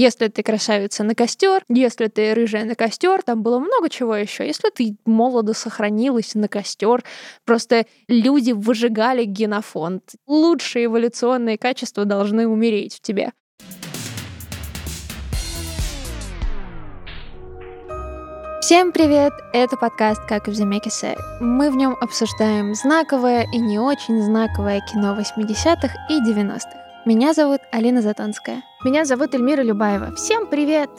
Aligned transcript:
Если 0.00 0.28
ты 0.28 0.44
красавица 0.44 1.02
на 1.02 1.16
костер, 1.16 1.64
если 1.68 2.06
ты 2.06 2.32
рыжая 2.32 2.64
на 2.64 2.76
костер, 2.76 3.20
там 3.24 3.42
было 3.42 3.58
много 3.58 3.90
чего 3.90 4.14
еще. 4.14 4.46
Если 4.46 4.70
ты 4.70 4.96
молодо 5.04 5.54
сохранилась 5.54 6.36
на 6.36 6.46
костер, 6.46 7.02
просто 7.44 7.84
люди 8.06 8.52
выжигали 8.52 9.24
генофонд. 9.24 10.04
Лучшие 10.28 10.84
эволюционные 10.84 11.58
качества 11.58 12.04
должны 12.04 12.46
умереть 12.46 12.94
в 12.94 13.00
тебе. 13.00 13.32
Всем 18.60 18.92
привет! 18.92 19.32
Это 19.52 19.76
подкаст 19.76 20.20
«Как 20.28 20.46
в 20.46 20.52
Земекисе». 20.52 21.16
Мы 21.40 21.72
в 21.72 21.76
нем 21.76 21.96
обсуждаем 22.00 22.72
знаковое 22.76 23.48
и 23.52 23.58
не 23.58 23.80
очень 23.80 24.22
знаковое 24.22 24.80
кино 24.80 25.18
80-х 25.18 25.90
и 26.08 26.20
90-х. 26.20 26.77
Меня 27.08 27.32
зовут 27.32 27.62
Алина 27.72 28.02
Затонская. 28.02 28.62
Меня 28.84 29.06
зовут 29.06 29.34
Эльмира 29.34 29.62
Любаева. 29.62 30.14
Всем 30.14 30.46
привет! 30.46 30.90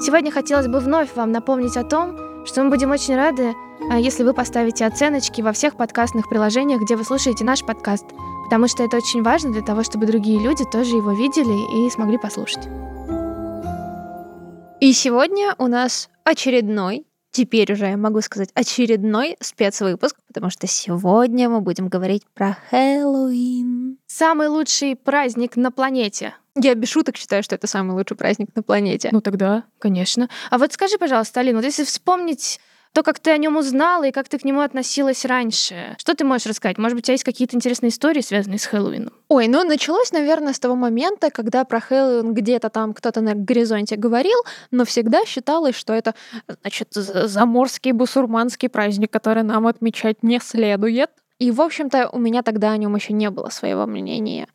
Сегодня 0.00 0.32
хотелось 0.32 0.66
бы 0.66 0.80
вновь 0.80 1.14
вам 1.14 1.30
напомнить 1.30 1.76
о 1.76 1.84
том, 1.84 2.44
что 2.44 2.64
мы 2.64 2.70
будем 2.70 2.90
очень 2.90 3.14
рады, 3.14 3.54
а, 3.88 3.96
если 4.00 4.24
вы 4.24 4.34
поставите 4.34 4.84
оценочки 4.84 5.42
во 5.42 5.52
всех 5.52 5.76
подкастных 5.76 6.28
приложениях, 6.28 6.82
где 6.82 6.96
вы 6.96 7.04
слушаете 7.04 7.44
наш 7.44 7.64
подкаст, 7.64 8.04
потому 8.46 8.66
что 8.66 8.82
это 8.82 8.96
очень 8.96 9.22
важно 9.22 9.52
для 9.52 9.62
того, 9.62 9.84
чтобы 9.84 10.06
другие 10.06 10.40
люди 10.40 10.64
тоже 10.72 10.96
его 10.96 11.12
видели 11.12 11.86
и 11.86 11.88
смогли 11.88 12.18
послушать. 12.18 12.66
И 14.80 14.92
сегодня 14.92 15.54
у 15.58 15.68
нас 15.68 16.10
очередной 16.24 17.06
теперь 17.30 17.72
уже 17.72 17.86
я 17.86 17.96
могу 17.96 18.20
сказать 18.22 18.50
очередной 18.54 19.36
спецвыпуск, 19.40 20.16
потому 20.26 20.50
что 20.50 20.66
сегодня 20.66 21.48
мы 21.48 21.60
будем 21.60 21.86
говорить 21.86 22.24
про 22.34 22.58
Хэллоуин. 22.70 23.98
Самый 24.16 24.46
лучший 24.46 24.94
праздник 24.94 25.56
на 25.56 25.72
планете. 25.72 26.36
Я 26.54 26.76
без 26.76 26.88
шуток 26.88 27.16
считаю, 27.16 27.42
что 27.42 27.56
это 27.56 27.66
самый 27.66 27.96
лучший 27.96 28.16
праздник 28.16 28.46
на 28.54 28.62
планете. 28.62 29.08
Ну 29.10 29.20
тогда, 29.20 29.64
конечно. 29.80 30.28
А 30.50 30.58
вот 30.58 30.72
скажи, 30.72 30.98
пожалуйста, 30.98 31.40
Алина, 31.40 31.58
вот 31.58 31.64
если 31.64 31.82
вспомнить 31.82 32.60
то, 32.92 33.02
как 33.02 33.18
ты 33.18 33.32
о 33.32 33.38
нем 33.38 33.56
узнала 33.56 34.04
и 34.04 34.12
как 34.12 34.28
ты 34.28 34.38
к 34.38 34.44
нему 34.44 34.60
относилась 34.60 35.24
раньше. 35.24 35.96
Что 35.98 36.14
ты 36.14 36.24
можешь 36.24 36.46
рассказать? 36.46 36.78
Может 36.78 36.94
быть, 36.94 37.02
у 37.02 37.06
тебя 37.06 37.14
есть 37.14 37.24
какие-то 37.24 37.56
интересные 37.56 37.90
истории, 37.90 38.20
связанные 38.20 38.60
с 38.60 38.66
Хэллоуином? 38.66 39.12
Ой, 39.26 39.48
ну 39.48 39.64
началось, 39.64 40.12
наверное, 40.12 40.52
с 40.52 40.60
того 40.60 40.76
момента, 40.76 41.32
когда 41.32 41.64
про 41.64 41.80
Хэллоуин 41.80 42.34
где-то 42.34 42.68
там 42.68 42.94
кто-то 42.94 43.20
на 43.20 43.34
горизонте 43.34 43.96
говорил, 43.96 44.38
но 44.70 44.84
всегда 44.84 45.24
считалось, 45.26 45.74
что 45.74 45.92
это, 45.92 46.14
значит, 46.60 46.90
заморский 46.92 47.90
бусурманский 47.90 48.68
праздник, 48.68 49.10
который 49.10 49.42
нам 49.42 49.66
отмечать 49.66 50.22
не 50.22 50.38
следует. 50.38 51.10
И, 51.38 51.50
в 51.50 51.60
общем-то, 51.60 52.10
у 52.10 52.18
меня 52.18 52.42
тогда 52.42 52.72
о 52.72 52.76
нем 52.76 52.94
еще 52.94 53.12
не 53.12 53.30
было 53.30 53.48
своего 53.48 53.86
мнения. 53.86 54.48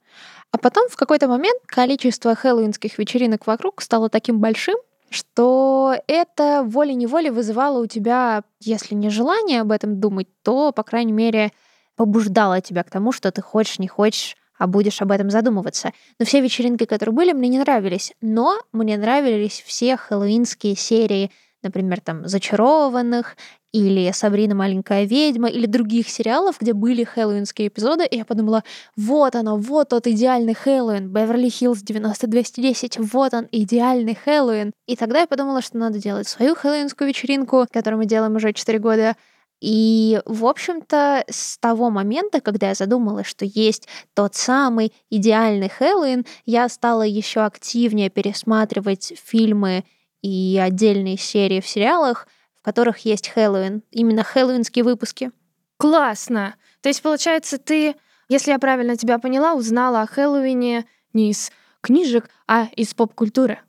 А 0.52 0.58
потом 0.58 0.90
в 0.90 0.96
какой-то 0.96 1.28
момент 1.28 1.62
количество 1.66 2.36
хэллоуинских 2.36 2.98
вечеринок 2.98 3.46
вокруг 3.46 3.82
стало 3.82 4.10
таким 4.10 4.40
большим, 4.40 4.78
что 5.10 5.96
это 6.08 6.64
волей-неволей 6.64 7.30
вызывало 7.30 7.82
у 7.82 7.88
тебя, 7.88 8.44
если 8.60 8.96
не 8.96 9.10
желание 9.10 9.62
об 9.62 9.72
этом 9.72 10.00
думать, 10.00 10.28
то, 10.44 10.72
по 10.72 10.84
крайней 10.84 11.12
мере, 11.12 11.52
побуждало 11.96 12.62
тебя 12.62 12.84
к 12.84 12.90
тому, 12.90 13.12
что 13.12 13.32
ты 13.32 13.42
хочешь, 13.42 13.80
не 13.80 13.88
хочешь, 13.88 14.38
а 14.58 14.68
будешь 14.68 15.02
об 15.02 15.12
этом 15.12 15.30
задумываться. 15.30 15.94
Но 16.20 16.26
все 16.26 16.42
вечеринки, 16.42 16.86
которые 16.86 17.14
были, 17.14 17.34
мне 17.34 17.50
не 17.50 17.60
нравились. 17.60 18.14
Но 18.22 18.60
мне 18.72 18.98
нравились 18.98 19.64
все 19.66 19.98
хэллоуинские 19.98 20.76
серии, 20.76 21.32
например, 21.64 22.02
там 22.02 22.28
«Зачарованных» 22.28 23.36
или 23.72 24.12
«Сабрина 24.12 24.56
маленькая 24.56 25.06
ведьма» 25.06 25.50
или 25.50 25.66
других 25.66 26.10
сериалов, 26.10 26.58
где 26.60 26.74
были 26.74 27.04
хэллоуинские 27.04 27.68
эпизоды, 27.68 28.06
и 28.06 28.18
я 28.18 28.26
подумала, 28.26 28.64
вот 28.96 29.36
оно, 29.36 29.58
вот 29.58 29.90
тот 29.90 30.08
идеальный 30.08 30.54
Хэллоуин, 30.54 31.10
Беверли-Хиллз 31.10 31.80
90210, 31.84 32.98
вот 33.00 33.34
он, 33.34 33.48
идеальный 33.52 34.16
Хэллоуин. 34.16 34.72
И 34.88 34.96
тогда 34.96 35.22
я 35.22 35.28
подумала, 35.28 35.62
что 35.62 35.78
надо 35.78 36.00
делать 36.00 36.28
свою 36.28 36.56
хэллоуинскую 36.56 37.08
вечеринку, 37.08 37.66
которую 37.72 38.00
мы 38.00 38.06
делаем 38.06 38.36
уже 38.36 38.54
4 38.54 38.80
года, 38.80 39.16
и, 39.62 40.22
в 40.26 40.46
общем-то, 40.46 41.26
с 41.30 41.58
того 41.58 41.90
момента, 41.90 42.40
когда 42.40 42.70
я 42.70 42.76
задумалась, 42.76 43.28
что 43.28 43.44
есть 43.46 43.88
тот 44.14 44.36
самый 44.36 44.94
идеальный 45.10 45.70
Хэллоуин, 45.70 46.26
я 46.46 46.70
стала 46.70 47.02
еще 47.02 47.42
активнее 47.42 48.10
пересматривать 48.10 49.14
фильмы 49.22 49.84
и 50.22 50.58
отдельные 50.62 51.18
серии 51.18 51.60
в 51.60 51.68
сериалах, 51.68 52.28
в 52.62 52.66
которых 52.66 53.00
есть 53.00 53.30
Хэллоуин, 53.30 53.84
именно 53.92 54.24
хэллоуинские 54.24 54.84
выпуски. 54.84 55.32
Классно! 55.78 56.56
То 56.82 56.90
есть, 56.90 57.02
получается, 57.02 57.58
ты, 57.58 57.96
если 58.28 58.52
я 58.52 58.60
правильно 58.60 58.96
тебя 58.98 59.20
поняла, 59.20 59.54
узнала 59.54 60.02
о 60.02 60.08
Хэллоуине 60.08 60.86
не 61.14 61.32
из 61.32 61.52
книжек, 61.82 62.30
а 62.48 62.68
из 62.76 62.94
поп-культуры. 62.94 63.60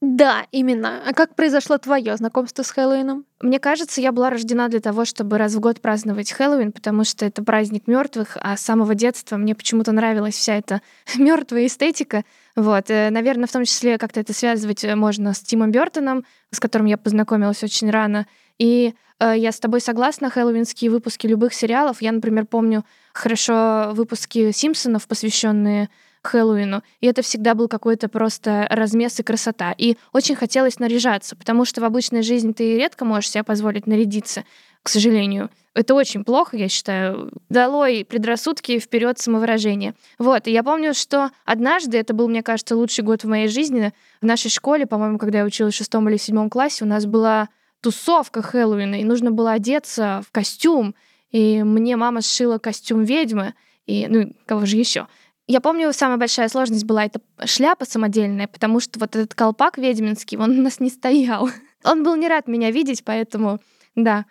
Да, 0.00 0.46
именно. 0.52 1.02
А 1.06 1.14
как 1.14 1.34
произошло 1.34 1.78
твое 1.78 2.14
знакомство 2.16 2.62
с 2.62 2.70
Хэллоуином? 2.70 3.24
Мне 3.40 3.58
кажется, 3.58 4.02
я 4.02 4.12
была 4.12 4.28
рождена 4.28 4.68
для 4.68 4.80
того, 4.80 5.06
чтобы 5.06 5.38
раз 5.38 5.54
в 5.54 5.60
год 5.60 5.80
праздновать 5.80 6.30
Хэллоуин, 6.30 6.72
потому 6.72 7.04
что 7.04 7.24
это 7.24 7.42
праздник 7.42 7.86
мертвых, 7.86 8.36
а 8.40 8.56
с 8.56 8.60
самого 8.60 8.94
детства 8.94 9.36
мне 9.36 9.54
почему-то 9.54 9.92
нравилась 9.92 10.34
вся 10.34 10.56
эта 10.56 10.82
мертвая 11.16 11.66
эстетика. 11.66 12.24
Вот, 12.56 12.88
э, 12.88 13.10
наверное, 13.10 13.46
в 13.46 13.52
том 13.52 13.64
числе 13.64 13.98
как-то 13.98 14.20
это 14.20 14.32
связывать 14.32 14.84
э, 14.84 14.94
можно 14.94 15.34
с 15.34 15.40
Тимом 15.40 15.72
Бертоном, 15.72 16.24
с 16.50 16.60
которым 16.60 16.86
я 16.86 16.96
познакомилась 16.96 17.62
очень 17.64 17.90
рано. 17.90 18.26
И 18.58 18.94
э, 19.18 19.34
я 19.36 19.50
с 19.50 19.58
тобой 19.58 19.80
согласна, 19.80 20.30
хэллоуинские 20.30 20.90
выпуски 20.90 21.26
любых 21.26 21.52
сериалов. 21.52 22.00
Я, 22.00 22.12
например, 22.12 22.46
помню 22.46 22.84
хорошо 23.12 23.90
выпуски 23.92 24.52
Симпсонов, 24.52 25.08
посвященные 25.08 25.88
Хэллоуину. 26.22 26.82
И 27.00 27.06
это 27.06 27.22
всегда 27.22 27.54
был 27.54 27.68
какой-то 27.68 28.08
просто 28.08 28.66
размес 28.70 29.18
и 29.18 29.24
красота. 29.24 29.74
И 29.76 29.96
очень 30.12 30.36
хотелось 30.36 30.78
наряжаться, 30.78 31.36
потому 31.36 31.64
что 31.64 31.80
в 31.80 31.84
обычной 31.84 32.22
жизни 32.22 32.52
ты 32.52 32.76
редко 32.76 33.04
можешь 33.04 33.30
себе 33.30 33.42
позволить 33.44 33.86
нарядиться, 33.86 34.44
к 34.84 34.88
сожалению. 34.88 35.50
Это 35.74 35.94
очень 35.94 36.22
плохо, 36.22 36.56
я 36.56 36.68
считаю. 36.68 37.32
Долой 37.48 38.04
предрассудки, 38.08 38.78
вперед 38.78 39.18
самовыражение. 39.18 39.94
Вот, 40.18 40.46
и 40.46 40.52
я 40.52 40.62
помню, 40.62 40.94
что 40.94 41.30
однажды, 41.44 41.98
это 41.98 42.14
был, 42.14 42.28
мне 42.28 42.44
кажется, 42.44 42.76
лучший 42.76 43.02
год 43.02 43.24
в 43.24 43.28
моей 43.28 43.48
жизни, 43.48 43.92
в 44.20 44.26
нашей 44.26 44.50
школе, 44.50 44.86
по-моему, 44.86 45.18
когда 45.18 45.38
я 45.38 45.44
училась 45.44 45.74
в 45.74 45.78
шестом 45.78 46.08
или 46.08 46.16
седьмом 46.16 46.48
классе, 46.48 46.84
у 46.84 46.86
нас 46.86 47.06
была 47.06 47.48
тусовка 47.80 48.40
Хэллоуина, 48.40 49.00
и 49.00 49.04
нужно 49.04 49.32
было 49.32 49.52
одеться 49.52 50.22
в 50.26 50.30
костюм. 50.30 50.94
И 51.32 51.64
мне 51.64 51.96
мама 51.96 52.22
сшила 52.22 52.58
костюм 52.58 53.02
ведьмы, 53.02 53.54
и, 53.86 54.06
ну, 54.08 54.32
кого 54.46 54.66
же 54.66 54.76
еще? 54.76 55.08
Я 55.46 55.60
помню, 55.60 55.92
самая 55.92 56.16
большая 56.16 56.48
сложность 56.48 56.84
была 56.84 57.04
эта 57.04 57.20
шляпа 57.44 57.84
самодельная, 57.84 58.46
потому 58.46 58.80
что 58.80 59.00
вот 59.00 59.16
этот 59.16 59.34
колпак 59.34 59.76
ведьминский, 59.76 60.38
он 60.38 60.58
у 60.58 60.62
нас 60.62 60.78
не 60.78 60.88
стоял. 60.88 61.50
Он 61.84 62.02
был 62.02 62.16
не 62.16 62.28
рад 62.28 62.48
меня 62.48 62.70
видеть, 62.70 63.04
поэтому, 63.04 63.60
да, 63.94 64.24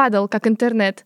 падал 0.00 0.28
как 0.28 0.46
интернет. 0.46 1.04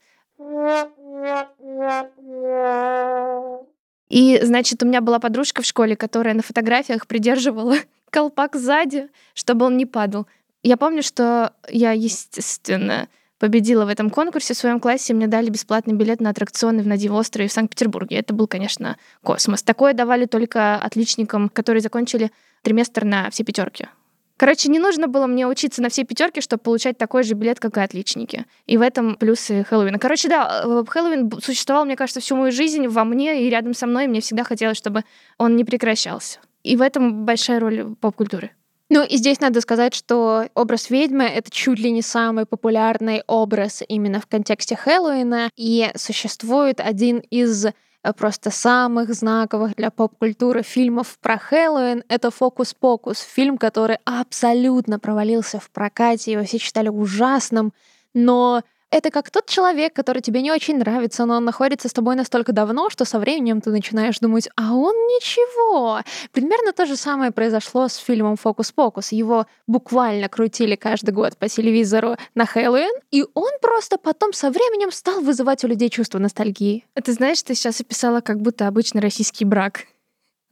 И, 4.09 4.41
значит, 4.41 4.85
у 4.85 4.87
меня 4.87 5.01
была 5.01 5.19
подружка 5.19 5.63
в 5.63 5.65
школе, 5.65 5.97
которая 5.97 6.33
на 6.35 6.43
фотографиях 6.43 7.09
придерживала 7.09 7.75
колпак 8.11 8.55
сзади, 8.55 9.09
чтобы 9.35 9.67
он 9.67 9.77
не 9.77 9.85
падал. 9.85 10.29
Я 10.63 10.77
помню, 10.77 11.03
что 11.03 11.55
я, 11.69 11.91
естественно, 11.91 13.09
победила 13.41 13.85
в 13.85 13.89
этом 13.89 14.11
конкурсе 14.11 14.55
в 14.55 14.59
своем 14.59 14.79
классе, 14.79 15.13
мне 15.13 15.27
дали 15.27 15.51
бесплатный 15.51 15.95
билет 15.95 16.21
на 16.21 16.31
аттракционы 16.31 16.85
в 16.85 16.87
Нади 16.87 17.11
острове 17.11 17.49
в 17.49 17.53
Санкт-Петербурге. 17.53 18.19
Это 18.19 18.33
был, 18.33 18.47
конечно, 18.47 18.97
космос. 19.25 19.65
Такое 19.65 19.95
давали 19.95 20.27
только 20.27 20.77
отличникам, 20.77 21.49
которые 21.49 21.81
закончили 21.81 22.31
триместр 22.63 23.05
на 23.05 23.29
все 23.31 23.43
пятерки. 23.43 23.89
Короче, 24.37 24.69
не 24.69 24.81
нужно 24.81 25.07
было 25.07 25.27
мне 25.27 25.47
учиться 25.47 25.81
на 25.81 25.89
все 25.89 26.05
пятерки, 26.05 26.41
чтобы 26.41 26.63
получать 26.63 26.99
такой 26.99 27.23
же 27.23 27.35
билет, 27.35 27.61
как 27.61 27.77
и 27.77 27.81
отличники. 27.81 28.47
И 28.67 28.77
в 28.77 28.83
этом 28.83 29.15
плюсы 29.15 29.65
Хэллоуина. 29.65 29.99
Короче, 29.99 30.29
да, 30.29 30.63
э, 30.65 30.85
Хэллоуин 30.89 31.31
существовал, 31.41 31.85
мне 31.85 31.95
кажется, 31.95 32.21
всю 32.21 32.35
мою 32.35 32.51
жизнь 32.51 32.89
во 32.89 33.05
мне 33.05 33.47
и 33.47 33.51
рядом 33.51 33.75
со 33.75 33.87
мной. 33.87 34.05
И 34.05 34.09
мне 34.09 34.21
всегда 34.21 34.43
хотелось, 34.43 34.77
чтобы 34.77 35.05
он 35.39 35.55
не 35.55 35.65
прекращался. 35.65 36.41
И 36.65 36.77
в 36.77 36.83
этом 36.83 37.25
большая 37.25 37.61
роль 37.61 37.95
поп-культуры. 38.01 38.51
Ну 38.91 39.03
и 39.03 39.17
здесь 39.17 39.41
надо 39.41 39.61
сказать, 39.61 39.95
что 39.95 40.47
образ 40.55 40.91
ведьмы— 40.91 41.25
это 41.35 41.51
чуть 41.51 41.79
ли 41.79 41.91
не 41.91 42.03
самый 42.03 42.45
популярный 42.45 43.23
образ 43.27 43.83
именно 43.89 44.21
в 44.21 44.27
контексте 44.27 44.77
Хэллоуина, 44.77 45.51
и 45.57 45.91
существует 45.97 46.81
один 46.81 47.19
из 47.31 47.67
просто 48.13 48.51
самых 48.51 49.15
знаковых 49.15 49.75
для 49.77 49.91
поп-культуры 49.91 50.63
фильмов 50.63 51.19
про 51.21 51.39
Хэллоуин— 51.39 52.05
это 52.09 52.31
«Фокус-покус», 52.31 53.21
фильм, 53.21 53.57
который 53.57 53.99
абсолютно 54.05 54.99
провалился 54.99 55.59
в 55.59 55.71
прокате, 55.71 56.33
его 56.33 56.45
все 56.45 56.59
считали 56.59 56.89
ужасным, 56.89 57.73
но 58.13 58.63
это 58.95 59.11
как 59.11 59.29
тот 59.29 59.47
человек, 59.47 59.93
который 59.93 60.23
тебе 60.23 60.41
не 60.41 60.53
очень 60.53 60.79
нравится, 60.79 61.25
но 61.25 61.39
он 61.39 61.45
находится 61.45 61.89
с 61.89 61.93
тобой 61.93 62.15
настолько 62.15 62.53
давно, 62.53 62.91
что 62.91 63.05
со 63.05 63.19
временем 63.19 63.61
ты 63.61 63.71
начинаешь 63.71 64.21
думать, 64.21 64.49
а 64.55 64.73
он 64.73 64.95
ничего. 64.95 66.01
Примерно 66.31 66.73
то 66.73 66.87
же 66.87 66.95
самое 66.95 67.33
произошло 67.33 67.89
с 67.89 67.97
фильмом 67.97 68.37
«Фокус-покус». 68.37 69.11
Его 69.11 69.47
буквально 69.67 70.29
крутили 70.29 70.77
каждый 70.77 71.11
год 71.11 71.37
по 71.37 71.49
телевизору 71.49 72.17
на 72.37 72.47
Хэллоуин, 72.47 72.95
и 73.11 73.25
он 73.35 73.51
просто 73.61 73.99
потом 73.99 74.33
со 74.33 74.51
временем 74.51 74.93
стал 74.93 75.21
вызывать 75.23 75.65
у 75.65 75.67
людей 75.67 75.91
чувство 75.91 76.21
ностальгии. 76.21 76.85
Это 76.95 77.13
знаешь, 77.13 77.43
ты 77.43 77.57
сейчас 77.57 77.81
описала 77.81 78.21
как 78.21 78.41
будто 78.41 78.69
обычный 78.69 79.01
российский 79.01 79.45
брак. 79.45 79.87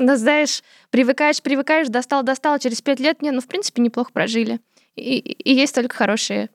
Ну, 0.01 0.17
знаешь, 0.17 0.65
привыкаешь, 0.91 1.41
привыкаешь, 1.41 1.87
достал, 1.87 2.25
достал, 2.25 2.59
через 2.59 2.83
пять 2.83 2.99
лет, 2.99 3.23
не, 3.23 3.31
ну, 3.31 3.41
в 3.41 3.47
принципе, 3.47 3.81
неплохо 3.83 4.11
прожили. 4.13 4.59
И, 4.97 5.19
и 5.19 5.55
есть 5.55 5.77
только 5.77 5.95
хорошие 5.95 6.51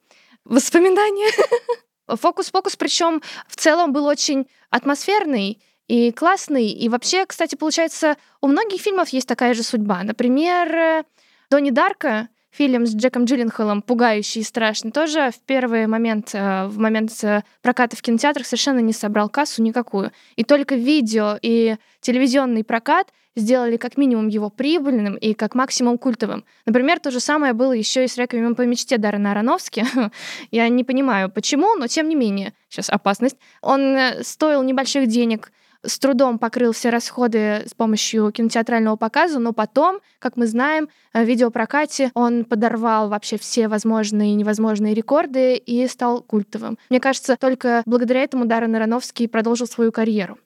воспоминания. 0.48 1.30
Фокус-фокус, 2.08 2.76
причем 2.76 3.22
в 3.46 3.56
целом 3.56 3.92
был 3.92 4.06
очень 4.06 4.48
атмосферный 4.70 5.62
и 5.86 6.10
классный. 6.10 6.68
И 6.68 6.88
вообще, 6.88 7.26
кстати, 7.26 7.54
получается, 7.54 8.16
у 8.40 8.48
многих 8.48 8.80
фильмов 8.80 9.10
есть 9.10 9.28
такая 9.28 9.54
же 9.54 9.62
судьба. 9.62 10.02
Например, 10.02 11.04
Донни 11.50 11.70
Дарка 11.70 12.28
фильм 12.50 12.86
с 12.86 12.94
Джеком 12.94 13.24
Джилленхолом 13.24 13.82
пугающий 13.82 14.40
и 14.40 14.44
страшный, 14.44 14.90
тоже 14.90 15.30
в 15.30 15.40
первый 15.46 15.86
момент, 15.86 16.30
э, 16.32 16.66
в 16.66 16.78
момент 16.78 17.12
э, 17.22 17.42
проката 17.62 17.96
в 17.96 18.02
кинотеатрах 18.02 18.46
совершенно 18.46 18.80
не 18.80 18.92
собрал 18.92 19.28
кассу 19.28 19.62
никакую. 19.62 20.12
И 20.36 20.44
только 20.44 20.74
видео 20.74 21.38
и 21.40 21.76
телевизионный 22.00 22.64
прокат 22.64 23.12
сделали 23.38 23.76
как 23.76 23.96
минимум 23.96 24.28
его 24.28 24.50
прибыльным 24.50 25.16
и 25.16 25.34
как 25.34 25.54
максимум 25.54 25.98
культовым. 25.98 26.44
Например, 26.66 26.98
то 26.98 27.10
же 27.10 27.20
самое 27.20 27.52
было 27.52 27.72
еще 27.72 28.04
и 28.04 28.08
с 28.08 28.16
«Реквиемом 28.16 28.54
по 28.54 28.62
мечте» 28.62 28.98
Даррена 28.98 29.32
Аронофски. 29.32 29.84
Я 30.50 30.68
не 30.68 30.84
понимаю, 30.84 31.30
почему, 31.30 31.74
но 31.76 31.86
тем 31.86 32.08
не 32.08 32.14
менее, 32.14 32.52
сейчас 32.68 32.90
опасность. 32.90 33.36
Он 33.62 33.80
э, 33.80 34.22
стоил 34.22 34.62
небольших 34.62 35.06
денег, 35.06 35.50
с 35.84 35.98
трудом 35.98 36.38
покрыл 36.38 36.72
все 36.72 36.90
расходы 36.90 37.62
с 37.66 37.74
помощью 37.74 38.32
кинотеатрального 38.32 38.96
показа, 38.96 39.38
но 39.38 39.52
потом, 39.52 40.00
как 40.18 40.36
мы 40.36 40.46
знаем, 40.46 40.88
в 41.14 41.22
видеопрокате 41.22 42.10
он 42.14 42.44
подорвал 42.44 43.08
вообще 43.08 43.38
все 43.38 43.68
возможные 43.68 44.32
и 44.32 44.34
невозможные 44.34 44.94
рекорды 44.94 45.54
и 45.54 45.86
стал 45.86 46.22
культовым. 46.22 46.78
Мне 46.90 47.00
кажется, 47.00 47.36
только 47.36 47.82
благодаря 47.86 48.22
этому 48.22 48.44
Даррен 48.44 48.74
Аронофский 48.74 49.28
продолжил 49.28 49.66
свою 49.66 49.92
карьеру. 49.92 50.38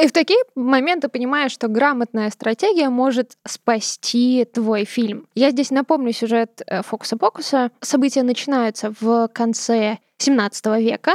И 0.00 0.06
в 0.06 0.12
такие 0.12 0.38
моменты 0.54 1.08
понимаешь, 1.08 1.52
что 1.52 1.68
грамотная 1.68 2.30
стратегия 2.30 2.88
может 2.88 3.36
спасти 3.46 4.44
твой 4.44 4.84
фильм. 4.84 5.26
Я 5.34 5.50
здесь 5.50 5.70
напомню 5.70 6.12
сюжет 6.12 6.62
э, 6.66 6.82
Фокуса-Покуса. 6.82 7.70
События 7.80 8.22
начинаются 8.22 8.94
в 9.00 9.28
конце 9.28 9.98
17 10.18 10.66
века, 10.80 11.14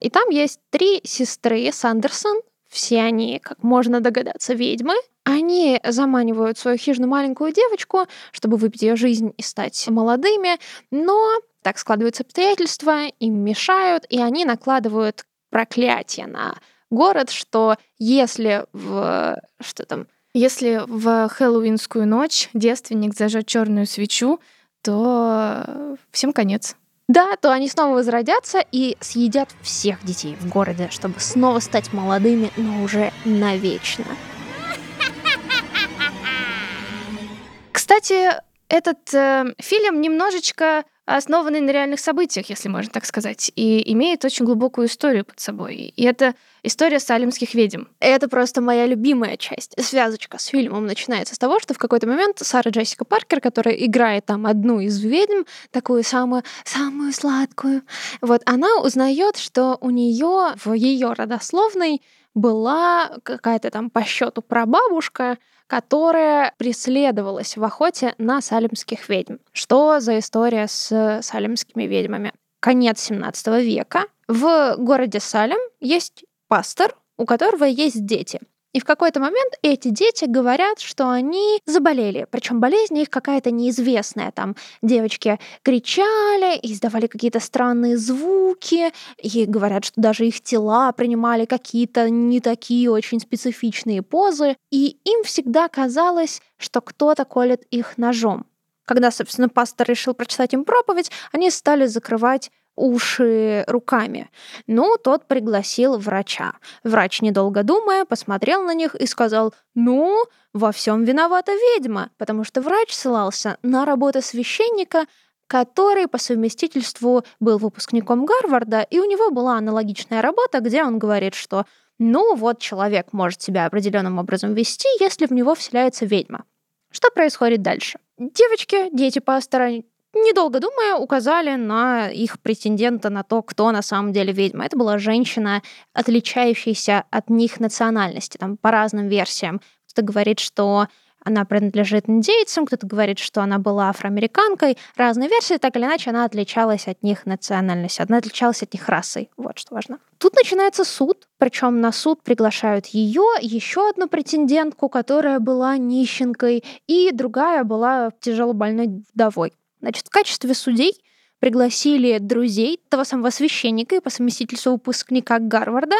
и 0.00 0.10
там 0.10 0.28
есть 0.30 0.58
три 0.70 1.00
сестры 1.04 1.70
Сандерсон, 1.72 2.40
все 2.68 3.02
они, 3.02 3.38
как 3.38 3.62
можно 3.62 4.00
догадаться, 4.00 4.54
ведьмы. 4.54 4.94
Они 5.22 5.80
заманивают 5.86 6.58
свою 6.58 6.76
хижину 6.76 7.06
маленькую 7.06 7.52
девочку, 7.52 8.06
чтобы 8.32 8.56
выпить 8.56 8.82
ее 8.82 8.96
жизнь 8.96 9.32
и 9.36 9.42
стать 9.42 9.88
молодыми, 9.88 10.58
но 10.90 11.40
так 11.62 11.78
складываются 11.78 12.24
обстоятельства, 12.24 13.06
им 13.20 13.38
мешают, 13.38 14.04
и 14.08 14.20
они 14.20 14.44
накладывают 14.44 15.24
проклятие 15.50 16.26
на 16.26 16.56
город, 16.94 17.30
что 17.30 17.76
если 17.98 18.64
в... 18.72 19.40
что 19.60 19.84
там? 19.84 20.06
Если 20.32 20.80
в 20.86 21.28
хэллоуинскую 21.28 22.06
ночь 22.06 22.48
девственник 22.54 23.14
зажжет 23.14 23.46
черную 23.46 23.86
свечу, 23.86 24.40
то 24.82 25.96
всем 26.10 26.32
конец. 26.32 26.76
Да, 27.06 27.36
то 27.36 27.52
они 27.52 27.68
снова 27.68 27.96
возродятся 27.96 28.64
и 28.72 28.96
съедят 29.00 29.50
всех 29.60 30.02
детей 30.04 30.36
в 30.40 30.48
городе, 30.48 30.88
чтобы 30.90 31.20
снова 31.20 31.60
стать 31.60 31.92
молодыми, 31.92 32.50
но 32.56 32.82
уже 32.82 33.12
навечно. 33.24 34.06
Кстати, 37.72 38.30
этот 38.68 39.12
э, 39.12 39.54
фильм 39.58 40.00
немножечко 40.00 40.84
основанный 41.06 41.60
на 41.60 41.70
реальных 41.70 42.00
событиях, 42.00 42.48
если 42.48 42.68
можно 42.68 42.90
так 42.90 43.04
сказать, 43.04 43.52
и 43.54 43.92
имеет 43.92 44.24
очень 44.24 44.46
глубокую 44.46 44.86
историю 44.86 45.24
под 45.24 45.38
собой. 45.38 45.92
И 45.94 46.04
это 46.04 46.34
история 46.64 46.98
салимских 46.98 47.54
ведьм. 47.54 47.84
Это 48.00 48.28
просто 48.28 48.60
моя 48.60 48.86
любимая 48.86 49.36
часть. 49.36 49.74
Связочка 49.80 50.38
с 50.38 50.46
фильмом 50.46 50.86
начинается 50.86 51.34
с 51.34 51.38
того, 51.38 51.60
что 51.60 51.74
в 51.74 51.78
какой-то 51.78 52.08
момент 52.08 52.38
Сара 52.38 52.70
Джессика 52.70 53.04
Паркер, 53.04 53.40
которая 53.40 53.74
играет 53.74 54.26
там 54.26 54.46
одну 54.46 54.80
из 54.80 55.00
ведьм, 55.00 55.44
такую 55.70 56.02
самую, 56.02 56.42
самую 56.64 57.12
сладкую, 57.12 57.82
вот 58.20 58.42
она 58.46 58.80
узнает, 58.82 59.36
что 59.36 59.78
у 59.80 59.90
нее 59.90 60.54
в 60.64 60.72
ее 60.72 61.12
родословной 61.12 62.02
была 62.34 63.12
какая-то 63.22 63.70
там 63.70 63.90
по 63.90 64.02
счету 64.02 64.42
прабабушка, 64.42 65.38
которая 65.66 66.52
преследовалась 66.58 67.56
в 67.56 67.64
охоте 67.64 68.14
на 68.18 68.40
салимских 68.40 69.08
ведьм. 69.08 69.36
Что 69.52 70.00
за 70.00 70.18
история 70.18 70.66
с 70.66 71.20
салимскими 71.22 71.84
ведьмами? 71.84 72.32
Конец 72.60 73.00
17 73.00 73.46
века. 73.62 74.06
В 74.26 74.76
городе 74.78 75.20
Салем 75.20 75.58
есть 75.80 76.24
пастор, 76.48 76.96
у 77.16 77.26
которого 77.26 77.64
есть 77.64 78.04
дети. 78.04 78.40
И 78.74 78.80
в 78.80 78.84
какой-то 78.84 79.20
момент 79.20 79.54
эти 79.62 79.88
дети 79.88 80.24
говорят, 80.24 80.80
что 80.80 81.08
они 81.08 81.60
заболели. 81.64 82.26
Причем 82.28 82.58
болезнь 82.58 82.98
их 82.98 83.08
какая-то 83.08 83.52
неизвестная. 83.52 84.32
Там 84.32 84.56
девочки 84.82 85.38
кричали, 85.62 86.58
издавали 86.60 87.06
какие-то 87.06 87.38
странные 87.38 87.96
звуки, 87.96 88.92
и 89.18 89.44
говорят, 89.44 89.84
что 89.84 90.00
даже 90.00 90.26
их 90.26 90.40
тела 90.40 90.90
принимали 90.90 91.44
какие-то 91.44 92.10
не 92.10 92.40
такие 92.40 92.90
очень 92.90 93.20
специфичные 93.20 94.02
позы. 94.02 94.56
И 94.72 94.98
им 95.04 95.22
всегда 95.22 95.68
казалось, 95.68 96.42
что 96.56 96.80
кто-то 96.80 97.24
колет 97.24 97.62
их 97.70 97.96
ножом. 97.96 98.44
Когда, 98.86 99.12
собственно, 99.12 99.48
пастор 99.48 99.88
решил 99.88 100.14
прочитать 100.14 100.52
им 100.52 100.64
проповедь, 100.64 101.12
они 101.30 101.50
стали 101.50 101.86
закрывать 101.86 102.50
уши 102.76 103.64
руками. 103.66 104.30
Ну, 104.66 104.96
тот 105.02 105.26
пригласил 105.26 105.98
врача. 105.98 106.54
Врач, 106.82 107.22
недолго 107.22 107.62
думая, 107.62 108.04
посмотрел 108.04 108.62
на 108.62 108.74
них 108.74 108.94
и 108.94 109.06
сказал, 109.06 109.54
ну, 109.74 110.24
во 110.52 110.72
всем 110.72 111.04
виновата 111.04 111.52
ведьма, 111.52 112.10
потому 112.18 112.44
что 112.44 112.62
врач 112.62 112.92
ссылался 112.92 113.58
на 113.62 113.84
работу 113.84 114.22
священника, 114.22 115.06
который 115.46 116.08
по 116.08 116.18
совместительству 116.18 117.24
был 117.40 117.58
выпускником 117.58 118.24
Гарварда, 118.24 118.82
и 118.82 118.98
у 118.98 119.04
него 119.04 119.30
была 119.30 119.58
аналогичная 119.58 120.22
работа, 120.22 120.60
где 120.60 120.82
он 120.84 120.98
говорит, 120.98 121.34
что 121.34 121.66
ну 121.98 122.34
вот 122.34 122.58
человек 122.58 123.12
может 123.12 123.42
себя 123.42 123.66
определенным 123.66 124.18
образом 124.18 124.54
вести, 124.54 124.88
если 125.00 125.26
в 125.26 125.30
него 125.30 125.54
вселяется 125.54 126.06
ведьма. 126.06 126.44
Что 126.90 127.10
происходит 127.10 127.62
дальше? 127.62 127.98
Девочки, 128.18 128.88
дети 128.92 129.18
пастора, 129.18 129.70
недолго 130.14 130.60
думая, 130.60 130.96
указали 130.96 131.54
на 131.56 132.08
их 132.08 132.40
претендента 132.40 133.10
на 133.10 133.22
то, 133.22 133.42
кто 133.42 133.70
на 133.70 133.82
самом 133.82 134.12
деле 134.12 134.32
ведьма. 134.32 134.64
Это 134.66 134.76
была 134.76 134.98
женщина, 134.98 135.62
отличающаяся 135.92 137.04
от 137.10 137.30
них 137.30 137.60
национальности, 137.60 138.36
там, 138.36 138.56
по 138.56 138.70
разным 138.70 139.08
версиям. 139.08 139.60
Кто-то 139.86 140.02
говорит, 140.02 140.40
что 140.40 140.86
она 141.24 141.44
принадлежит 141.46 142.08
индейцам, 142.08 142.66
кто-то 142.66 142.86
говорит, 142.86 143.18
что 143.18 143.40
она 143.42 143.58
была 143.58 143.88
афроамериканкой. 143.88 144.76
Разные 144.94 145.28
версии, 145.28 145.56
так 145.56 145.74
или 145.76 145.84
иначе, 145.84 146.10
она 146.10 146.24
отличалась 146.24 146.86
от 146.86 147.02
них 147.02 147.24
национальностью, 147.24 148.04
она 148.06 148.18
отличалась 148.18 148.62
от 148.62 148.74
них 148.74 148.88
расой. 148.88 149.30
Вот 149.36 149.58
что 149.58 149.74
важно. 149.74 149.98
Тут 150.18 150.34
начинается 150.36 150.84
суд, 150.84 151.26
причем 151.38 151.80
на 151.80 151.92
суд 151.92 152.22
приглашают 152.22 152.86
ее, 152.86 153.24
еще 153.40 153.88
одну 153.88 154.06
претендентку, 154.06 154.88
которая 154.88 155.40
была 155.40 155.78
нищенкой, 155.78 156.62
и 156.86 157.10
другая 157.10 157.64
была 157.64 158.10
тяжело 158.20 158.52
больной 158.52 159.02
вдовой. 159.14 159.54
Значит, 159.84 160.06
в 160.06 160.10
качестве 160.10 160.54
судей 160.54 160.98
пригласили 161.40 162.16
друзей 162.16 162.80
того 162.88 163.04
самого 163.04 163.28
священника 163.28 163.96
и 163.96 164.00
по 164.00 164.08
совместительству 164.08 164.72
выпускника 164.72 165.38
Гарварда. 165.38 165.96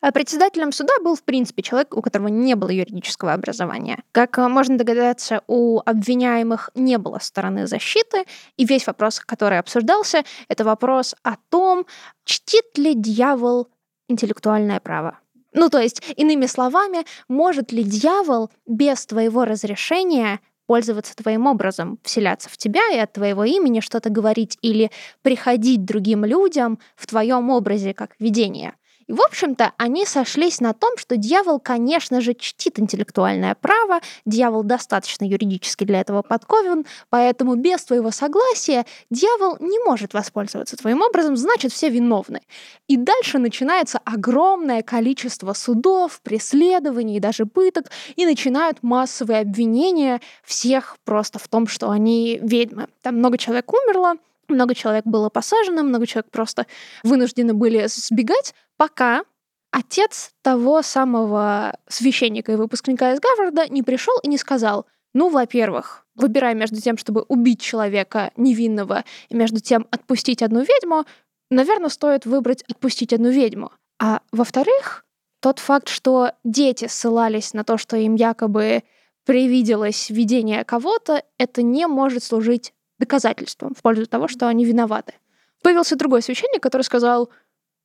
А 0.00 0.10
председателем 0.10 0.72
суда 0.72 0.94
был, 1.04 1.16
в 1.16 1.22
принципе, 1.22 1.60
человек, 1.60 1.94
у 1.94 2.00
которого 2.00 2.28
не 2.28 2.54
было 2.54 2.70
юридического 2.70 3.34
образования. 3.34 4.02
Как 4.12 4.38
э, 4.38 4.48
можно 4.48 4.78
догадаться, 4.78 5.42
у 5.48 5.82
обвиняемых 5.84 6.70
не 6.74 6.96
было 6.96 7.18
стороны 7.18 7.66
защиты, 7.66 8.24
и 8.56 8.64
весь 8.64 8.86
вопрос, 8.86 9.20
который 9.20 9.58
обсуждался, 9.58 10.24
это 10.48 10.64
вопрос 10.64 11.14
о 11.22 11.34
том, 11.50 11.84
чтит 12.24 12.78
ли 12.78 12.94
дьявол 12.94 13.68
интеллектуальное 14.08 14.80
право. 14.80 15.18
Ну, 15.52 15.68
то 15.68 15.78
есть, 15.78 16.02
иными 16.16 16.46
словами, 16.46 17.04
может 17.28 17.70
ли 17.70 17.82
дьявол 17.82 18.50
без 18.66 19.04
твоего 19.04 19.44
разрешения 19.44 20.40
пользоваться 20.66 21.14
твоим 21.14 21.46
образом, 21.46 21.98
вселяться 22.02 22.48
в 22.48 22.56
тебя 22.56 22.82
и 22.92 22.98
от 22.98 23.12
твоего 23.12 23.44
имени 23.44 23.80
что-то 23.80 24.10
говорить 24.10 24.58
или 24.62 24.90
приходить 25.22 25.84
другим 25.84 26.24
людям 26.24 26.78
в 26.96 27.06
твоем 27.06 27.50
образе 27.50 27.94
как 27.94 28.14
видение. 28.18 28.74
И, 29.08 29.12
в 29.12 29.20
общем-то, 29.20 29.72
они 29.76 30.04
сошлись 30.04 30.60
на 30.60 30.72
том, 30.72 30.96
что 30.98 31.16
дьявол, 31.16 31.60
конечно 31.60 32.20
же, 32.20 32.34
чтит 32.34 32.80
интеллектуальное 32.80 33.54
право, 33.54 34.00
дьявол 34.24 34.64
достаточно 34.64 35.24
юридически 35.24 35.84
для 35.84 36.00
этого 36.00 36.22
подкован, 36.22 36.86
поэтому 37.08 37.54
без 37.54 37.84
твоего 37.84 38.10
согласия 38.10 38.84
дьявол 39.10 39.58
не 39.60 39.78
может 39.84 40.12
воспользоваться 40.12 40.76
твоим 40.76 41.02
образом, 41.02 41.36
значит, 41.36 41.72
все 41.72 41.88
виновны. 41.88 42.40
И 42.88 42.96
дальше 42.96 43.38
начинается 43.38 43.98
огромное 44.04 44.82
количество 44.82 45.52
судов, 45.52 46.20
преследований, 46.22 47.20
даже 47.20 47.46
пыток, 47.46 47.86
и 48.16 48.26
начинают 48.26 48.82
массовые 48.82 49.40
обвинения 49.40 50.20
всех 50.44 50.96
просто 51.04 51.38
в 51.38 51.46
том, 51.46 51.68
что 51.68 51.90
они 51.90 52.38
ведьмы. 52.42 52.88
Там 53.02 53.16
много 53.16 53.38
человек 53.38 53.72
умерло, 53.72 54.16
много 54.48 54.74
человек 54.74 55.04
было 55.04 55.28
посажено, 55.28 55.82
много 55.82 56.06
человек 56.06 56.30
просто 56.30 56.66
вынуждены 57.02 57.54
были 57.54 57.86
сбегать, 57.86 58.54
пока 58.76 59.24
отец 59.70 60.30
того 60.42 60.82
самого 60.82 61.76
священника 61.88 62.52
и 62.52 62.56
выпускника 62.56 63.12
из 63.12 63.20
Гарварда 63.20 63.68
не 63.68 63.82
пришел 63.82 64.14
и 64.22 64.28
не 64.28 64.38
сказал, 64.38 64.86
ну, 65.12 65.28
во-первых, 65.28 66.06
выбирая 66.14 66.54
между 66.54 66.80
тем, 66.80 66.98
чтобы 66.98 67.22
убить 67.22 67.60
человека 67.60 68.32
невинного 68.36 69.04
и 69.28 69.34
между 69.34 69.60
тем 69.60 69.86
отпустить 69.90 70.42
одну 70.42 70.60
ведьму, 70.60 71.04
наверное, 71.50 71.88
стоит 71.88 72.26
выбрать 72.26 72.62
отпустить 72.68 73.12
одну 73.12 73.30
ведьму. 73.30 73.72
А 73.98 74.20
во-вторых, 74.32 75.04
тот 75.40 75.58
факт, 75.58 75.88
что 75.88 76.32
дети 76.44 76.86
ссылались 76.86 77.54
на 77.54 77.64
то, 77.64 77.78
что 77.78 77.96
им 77.96 78.14
якобы 78.14 78.82
привиделось 79.24 80.10
видение 80.10 80.64
кого-то, 80.64 81.22
это 81.38 81.62
не 81.62 81.86
может 81.86 82.22
служить 82.22 82.72
доказательством 82.98 83.74
в 83.74 83.82
пользу 83.82 84.06
того, 84.06 84.28
что 84.28 84.48
они 84.48 84.64
виноваты. 84.64 85.14
Появился 85.62 85.96
другой 85.96 86.22
священник, 86.22 86.62
который 86.62 86.82
сказал, 86.82 87.30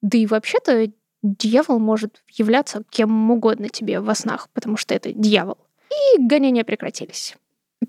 да 0.01 0.17
и 0.17 0.25
вообще-то 0.25 0.91
дьявол 1.21 1.79
может 1.79 2.23
являться 2.29 2.83
кем 2.89 3.31
угодно 3.31 3.69
тебе 3.69 3.99
во 3.99 4.15
снах, 4.15 4.49
потому 4.53 4.77
что 4.77 4.93
это 4.93 5.11
дьявол. 5.11 5.57
И 6.15 6.21
гонения 6.21 6.63
прекратились. 6.63 7.35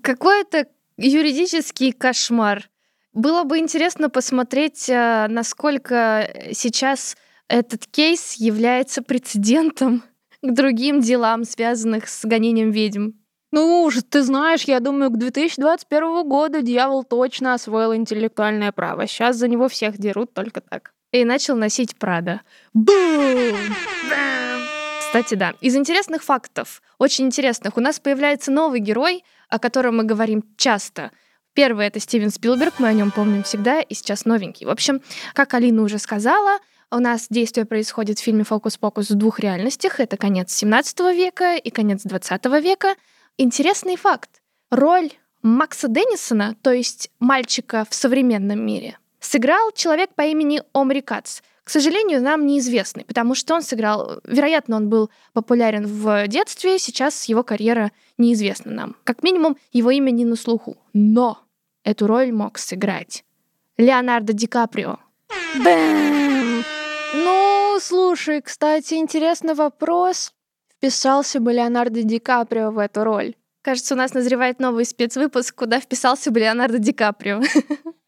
Какой-то 0.01 0.67
юридический 0.97 1.91
кошмар. 1.91 2.69
Было 3.13 3.43
бы 3.43 3.59
интересно 3.59 4.09
посмотреть, 4.09 4.89
э, 4.89 5.27
насколько 5.29 6.29
сейчас 6.51 7.15
этот 7.47 7.85
кейс 7.85 8.33
является 8.33 9.01
прецедентом 9.01 10.03
к 10.41 10.51
другим 10.51 10.99
делам, 10.99 11.43
связанных 11.43 12.09
с 12.09 12.25
гонением 12.25 12.71
ведьм. 12.71 13.11
Ну 13.53 13.83
уж, 13.83 13.97
ты 14.09 14.23
знаешь, 14.23 14.63
я 14.63 14.79
думаю, 14.79 15.11
к 15.11 15.17
2021 15.19 16.27
году 16.27 16.61
дьявол 16.61 17.03
точно 17.03 17.53
освоил 17.53 17.93
интеллектуальное 17.93 18.71
право. 18.71 19.05
Сейчас 19.05 19.35
за 19.35 19.47
него 19.47 19.67
всех 19.67 19.99
дерут 19.99 20.33
только 20.33 20.59
так. 20.59 20.91
И 21.11 21.23
начал 21.23 21.55
носить 21.55 21.95
Прада. 21.95 22.41
Бум! 22.73 23.55
Кстати, 24.99 25.35
да. 25.35 25.53
Из 25.61 25.75
интересных 25.75 26.23
фактов, 26.23 26.81
очень 26.97 27.25
интересных, 27.25 27.77
у 27.77 27.79
нас 27.79 27.99
появляется 27.99 28.51
новый 28.51 28.79
герой, 28.79 29.23
о 29.49 29.59
котором 29.59 29.97
мы 29.97 30.03
говорим 30.03 30.43
часто. 30.57 31.11
Первый— 31.53 31.85
это 31.89 31.99
Стивен 31.99 32.31
Спилберг, 32.31 32.79
мы 32.79 32.87
о 32.87 32.93
нем 32.93 33.11
помним 33.11 33.43
всегда, 33.43 33.81
и 33.81 33.93
сейчас 33.93 34.25
новенький. 34.25 34.65
В 34.65 34.71
общем, 34.71 34.99
как 35.35 35.53
Алина 35.53 35.83
уже 35.83 35.99
сказала, 35.99 36.57
у 36.89 36.97
нас 36.97 37.27
действие 37.29 37.67
происходит 37.67 38.17
в 38.17 38.23
фильме 38.23 38.45
«Фокус-покус» 38.45 39.11
в 39.11 39.15
двух 39.15 39.39
реальностях. 39.39 39.99
Это 39.99 40.17
конец 40.17 40.51
17 40.53 40.99
века 41.15 41.55
и 41.55 41.69
конец 41.69 42.01
20 42.01 42.45
века. 42.63 42.95
Интересный 43.37 43.95
факт. 43.95 44.41
Роль 44.69 45.11
Макса 45.41 45.87
Деннисона, 45.87 46.55
то 46.61 46.71
есть 46.71 47.11
мальчика 47.19 47.85
в 47.89 47.93
современном 47.93 48.65
мире, 48.65 48.97
сыграл 49.19 49.71
человек 49.71 50.13
по 50.15 50.21
имени 50.21 50.61
Омри 50.73 51.01
Кац— 51.01 51.41
к 51.63 51.69
сожалению, 51.69 52.21
нам 52.21 52.45
неизвестный, 52.45 53.05
потому 53.05 53.35
что 53.35 53.55
он 53.55 53.61
сыграл, 53.61 54.19
вероятно, 54.25 54.75
он 54.75 54.89
был 54.89 55.09
популярен 55.31 55.87
в 55.87 56.27
детстве, 56.27 56.77
сейчас 56.77 57.23
его 57.25 57.43
карьера 57.43 57.91
неизвестна 58.17 58.71
нам. 58.71 58.95
Как 59.05 59.23
минимум, 59.23 59.57
его 59.71 59.89
имя 59.91 60.11
не 60.11 60.25
на 60.25 60.35
слуху. 60.35 60.75
Но 60.91 61.39
эту 61.85 62.07
роль 62.07 62.33
мог 62.33 62.57
сыграть 62.57 63.23
Леонардо 63.77 64.33
Ди 64.33 64.45
Каприо. 64.45 64.99
Бэм! 65.63 66.65
Ну, 67.15 67.77
слушай, 67.79 68.41
кстати, 68.41 68.95
интересный 68.95 69.53
вопрос. 69.53 70.33
Вписался 70.83 71.39
бы 71.39 71.53
Леонардо 71.53 72.03
Ди 72.03 72.19
Каприо 72.19 72.69
в 72.69 72.77
эту 72.77 73.05
роль? 73.05 73.35
Кажется, 73.61 73.93
у 73.93 73.97
нас 73.97 74.13
назревает 74.13 74.59
новый 74.59 74.83
спецвыпуск, 74.83 75.55
куда 75.55 75.79
вписался 75.79 76.29
бы 76.29 76.41
Леонардо 76.41 76.77
Ди 76.77 76.91
Каприо. 76.91 77.41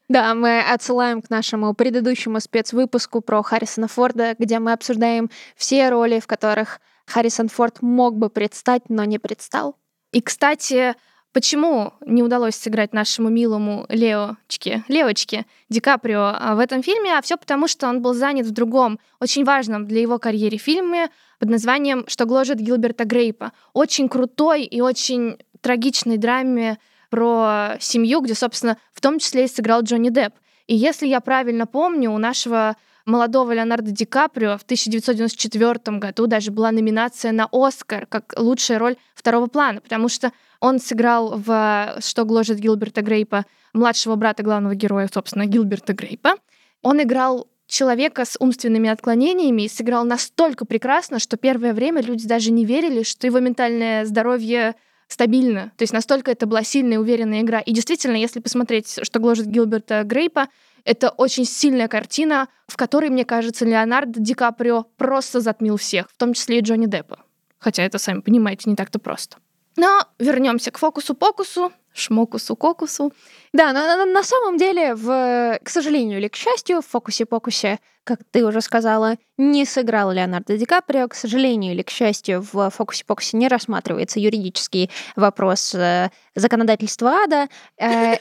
Да, 0.09 0.35
мы 0.35 0.59
отсылаем 0.59 1.21
к 1.21 1.31
нашему 1.31 1.73
предыдущему 1.73 2.39
спецвыпуску 2.39 3.21
про 3.21 3.41
Харрисона 3.41 3.87
Форда, 3.87 4.35
где 4.37 4.59
мы 4.59 4.73
обсуждаем 4.73 5.31
все 5.55 5.89
роли, 5.89 6.19
в 6.19 6.27
которых 6.27 6.79
Харрисон 7.07 7.47
Форд 7.47 7.81
мог 7.81 8.15
бы 8.15 8.29
предстать, 8.29 8.83
но 8.89 9.03
не 9.05 9.17
предстал. 9.17 9.77
И, 10.11 10.21
кстати, 10.21 10.93
почему 11.35 11.91
не 12.05 12.23
удалось 12.23 12.55
сыграть 12.55 12.93
нашему 12.93 13.27
милому 13.27 13.85
Леочке, 13.89 14.85
Леочке 14.87 15.45
Ди 15.69 15.81
Каприо 15.81 16.33
а, 16.33 16.55
в 16.55 16.59
этом 16.59 16.81
фильме? 16.81 17.13
А 17.17 17.21
все 17.21 17.35
потому, 17.35 17.67
что 17.67 17.89
он 17.89 18.01
был 18.01 18.13
занят 18.13 18.45
в 18.45 18.51
другом, 18.51 18.99
очень 19.19 19.43
важном 19.43 19.85
для 19.85 19.99
его 19.99 20.17
карьеры 20.17 20.55
фильме 20.55 21.09
под 21.39 21.49
названием 21.49 22.05
«Что 22.07 22.23
гложет 22.23 22.59
Гилберта 22.59 23.03
Грейпа». 23.03 23.51
Очень 23.73 24.07
крутой 24.07 24.63
и 24.63 24.79
очень 24.79 25.37
трагичной 25.59 26.15
драме 26.15 26.77
про 27.09 27.75
семью, 27.81 28.21
где, 28.21 28.33
собственно, 28.33 28.77
в 28.93 29.01
том 29.01 29.19
числе 29.19 29.43
и 29.43 29.49
сыграл 29.49 29.81
Джонни 29.81 30.11
Депп. 30.11 30.35
И 30.67 30.75
если 30.77 31.05
я 31.05 31.19
правильно 31.19 31.67
помню, 31.67 32.11
у 32.11 32.17
нашего 32.17 32.77
молодого 33.05 33.51
Леонардо 33.51 33.91
Ди 33.91 34.05
Каприо 34.05 34.57
в 34.57 34.63
1994 34.63 35.97
году 35.97 36.27
даже 36.27 36.51
была 36.51 36.71
номинация 36.71 37.33
на 37.33 37.49
Оскар 37.51 38.05
как 38.05 38.33
лучшая 38.37 38.79
роль 38.79 38.95
второго 39.15 39.47
плана, 39.47 39.81
потому 39.81 40.07
что 40.07 40.31
он 40.65 40.79
сыграл 40.79 41.37
в 41.37 41.95
«Что 41.99 42.25
гложет 42.25 42.57
Гилберта 42.57 43.03
Грейпа» 43.03 43.45
младшего 43.73 44.15
брата 44.15 44.41
главного 44.41 44.73
героя, 44.73 45.07
собственно, 45.13 45.45
Гилберта 45.45 45.93
Грейпа. 45.93 46.37
Он 46.81 46.99
играл 47.03 47.47
человека 47.67 48.25
с 48.25 48.35
умственными 48.39 48.89
отклонениями 48.89 49.63
и 49.63 49.69
сыграл 49.69 50.05
настолько 50.05 50.65
прекрасно, 50.65 51.19
что 51.19 51.37
первое 51.37 51.71
время 51.73 52.01
люди 52.01 52.27
даже 52.27 52.49
не 52.49 52.65
верили, 52.65 53.03
что 53.03 53.27
его 53.27 53.39
ментальное 53.39 54.05
здоровье 54.05 54.73
стабильно. 55.07 55.71
То 55.77 55.83
есть 55.83 55.93
настолько 55.93 56.31
это 56.31 56.47
была 56.47 56.63
сильная, 56.63 56.97
уверенная 56.97 57.41
игра. 57.41 57.59
И 57.59 57.71
действительно, 57.71 58.15
если 58.15 58.39
посмотреть, 58.39 58.99
что 59.03 59.19
гложет 59.19 59.45
Гилберта 59.45 60.01
Грейпа, 60.03 60.47
это 60.83 61.09
очень 61.09 61.45
сильная 61.45 61.87
картина, 61.87 62.47
в 62.67 62.75
которой, 62.75 63.11
мне 63.11 63.23
кажется, 63.23 63.65
Леонардо 63.65 64.19
Ди 64.19 64.33
Каприо 64.33 64.87
просто 64.97 65.41
затмил 65.41 65.77
всех, 65.77 66.09
в 66.09 66.17
том 66.17 66.33
числе 66.33 66.57
и 66.57 66.61
Джонни 66.61 66.87
Деппа. 66.87 67.19
Хотя 67.59 67.83
это, 67.83 67.99
сами 67.99 68.21
понимаете, 68.21 68.67
не 68.67 68.75
так-то 68.75 68.97
просто. 68.97 69.37
Но 69.77 70.05
вернемся 70.19 70.71
к 70.71 70.77
фокусу-покусу 70.77 71.71
шмокусу-кокусу. 71.95 73.13
Да, 73.53 73.71
но 73.73 74.05
на, 74.05 74.23
самом 74.23 74.57
деле, 74.57 74.95
в, 74.95 75.59
к 75.63 75.69
сожалению 75.69 76.19
или 76.19 76.27
к 76.27 76.35
счастью, 76.35 76.81
в 76.81 76.87
фокусе-покусе, 76.87 77.79
как 78.03 78.19
ты 78.31 78.45
уже 78.45 78.61
сказала, 78.61 79.15
не 79.37 79.65
сыграл 79.65 80.11
Леонардо 80.11 80.57
Ди 80.57 80.65
Каприо. 80.65 81.07
К 81.07 81.15
сожалению 81.15 81.73
или 81.73 81.81
к 81.81 81.89
счастью, 81.89 82.45
в 82.51 82.69
фокусе-покусе 82.69 83.37
не 83.37 83.47
рассматривается 83.47 84.19
юридический 84.19 84.91
вопрос 85.15 85.73
э, 85.73 86.09
законодательства 86.35 87.23
ада. 87.23 87.47
Э, 87.79 88.17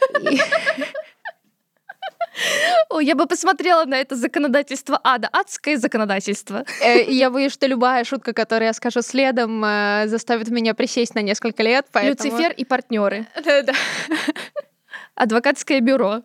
Ой, 2.91 3.07
я 3.07 3.15
бы 3.15 3.27
посмотрела 3.27 3.85
на 3.85 3.95
это 3.95 4.17
законодательство 4.17 5.01
ада, 5.03 5.29
адское 5.33 5.77
законодательство. 5.77 6.65
Э, 6.81 7.03
я 7.11 7.31
боюсь, 7.31 7.53
что 7.53 7.67
любая 7.67 8.05
шутка, 8.05 8.33
которую 8.33 8.67
я 8.67 8.73
скажу 8.73 9.03
следом, 9.03 9.65
э, 9.65 10.05
заставит 10.07 10.49
меня 10.49 10.75
присесть 10.75 11.15
на 11.15 11.21
несколько 11.21 11.63
лет, 11.63 11.87
поэтому... 11.93 12.31
Люцифер 12.31 12.53
и 12.53 12.65
партнеры. 12.65 13.27
Да-да. 13.45 13.73
Адвокатское 15.15 15.81
бюро. 15.81 16.23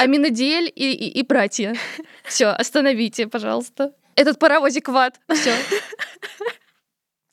Аминодиэль 0.00 0.72
и, 0.74 0.92
и, 0.92 1.20
и 1.20 1.22
братья. 1.22 1.74
Все, 2.24 2.46
остановите, 2.46 3.28
пожалуйста. 3.28 3.92
Этот 4.16 4.38
паровозик 4.38 4.88
в 4.88 4.96
ад. 4.96 5.20
Все. 5.28 5.52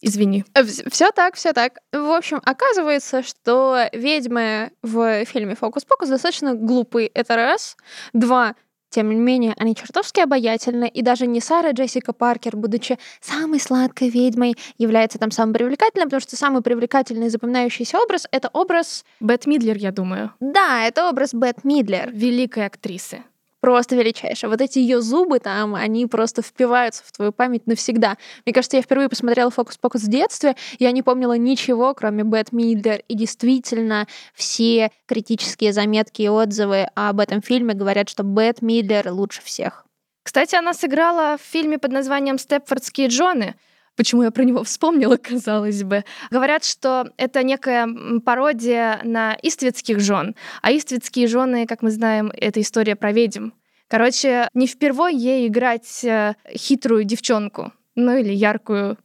Извини. 0.03 0.43
Э, 0.53 0.63
все 0.63 1.11
так, 1.11 1.35
все 1.35 1.53
так. 1.53 1.79
В 1.93 2.11
общем, 2.11 2.41
оказывается, 2.43 3.23
что 3.23 3.87
ведьмы 3.93 4.71
в 4.81 5.23
фильме 5.25 5.55
Фокус-покус 5.55 6.09
достаточно 6.09 6.53
глупые. 6.53 7.07
Это 7.07 7.37
раз. 7.37 7.77
Два. 8.11 8.55
Тем 8.89 9.09
не 9.09 9.15
менее, 9.15 9.55
они 9.57 9.75
чертовски 9.75 10.19
обаятельны, 10.19 10.87
и 10.87 11.01
даже 11.01 11.25
не 11.25 11.39
Сара 11.39 11.71
Джессика 11.71 12.13
Паркер, 12.13 12.55
будучи 12.55 12.99
самой 13.21 13.59
сладкой 13.59 14.09
ведьмой, 14.09 14.55
является 14.77 15.17
там 15.17 15.31
самым 15.31 15.53
привлекательным, 15.55 16.09
потому 16.09 16.21
что 16.21 16.35
самый 16.35 16.61
привлекательный 16.61 17.29
запоминающийся 17.29 17.97
образ— 17.97 18.27
это 18.31 18.49
образ... 18.53 19.03
Бет 19.19 19.47
Мидлер, 19.47 19.77
я 19.77 19.91
думаю. 19.91 20.33
Да, 20.39 20.85
это 20.85 21.09
образ 21.09 21.33
Бет 21.33 21.63
Мидлер. 21.63 22.11
Великой 22.11 22.67
актрисы 22.67 23.23
просто 23.63 23.95
величайшая. 23.95 24.51
Вот 24.51 24.59
эти 24.59 24.79
ее 24.79 24.99
зубы 24.99 25.39
там, 25.39 25.73
они 25.73 26.05
просто 26.05 26.41
впиваются 26.41 27.01
в 27.05 27.13
твою 27.13 27.31
память 27.31 27.65
навсегда. 27.65 28.17
Мне 28.45 28.53
кажется, 28.53 28.75
я 28.75 28.83
впервые 28.83 29.07
посмотрела 29.07 29.49
«Фокус-покус» 29.51 30.01
в 30.01 30.09
детстве, 30.09 30.57
я 30.79 30.91
не 30.91 31.01
помнила 31.01 31.37
ничего, 31.37 31.93
кроме 31.93 32.23
Бет 32.23 32.51
Мидлер, 32.51 33.01
и 33.07 33.15
действительно 33.15 34.05
все 34.33 34.91
критические 35.05 35.71
заметки 35.71 36.23
и 36.23 36.27
отзывы 36.27 36.89
об 36.93 37.21
этом 37.21 37.41
фильме 37.41 37.73
говорят, 37.73 38.09
что 38.09 38.23
Бет 38.23 38.61
Мидлер 38.61 39.09
лучше 39.13 39.41
всех. 39.41 39.85
Кстати, 40.23 40.55
она 40.55 40.73
сыграла 40.73 41.37
в 41.37 41.41
фильме 41.41 41.77
под 41.77 41.93
названием 41.93 42.37
«Степфордские 42.39 43.07
Джоны», 43.07 43.55
Почему 43.95 44.23
я 44.23 44.31
про 44.31 44.43
него 44.43 44.63
вспомнила, 44.63 45.17
казалось 45.21 45.83
бы. 45.83 46.03
Говорят, 46.31 46.63
что 46.63 47.11
это 47.17 47.43
некая 47.43 47.87
пародия 48.25 48.99
на 49.03 49.37
иствицких 49.41 49.99
жен. 49.99 50.35
А 50.61 50.71
иствицкие 50.71 51.27
жены, 51.27 51.65
как 51.65 51.81
мы 51.81 51.91
знаем, 51.91 52.31
это 52.35 52.61
история 52.61 52.95
про 52.95 53.11
ведьм. 53.11 53.51
Короче, 53.87 54.47
не 54.53 54.65
впервой 54.65 55.15
ей 55.15 55.47
играть 55.47 56.03
э, 56.03 56.35
хитрую 56.49 57.03
девчонку, 57.03 57.71
ну 57.95 58.17
или 58.17 58.33
яркую 58.33 58.97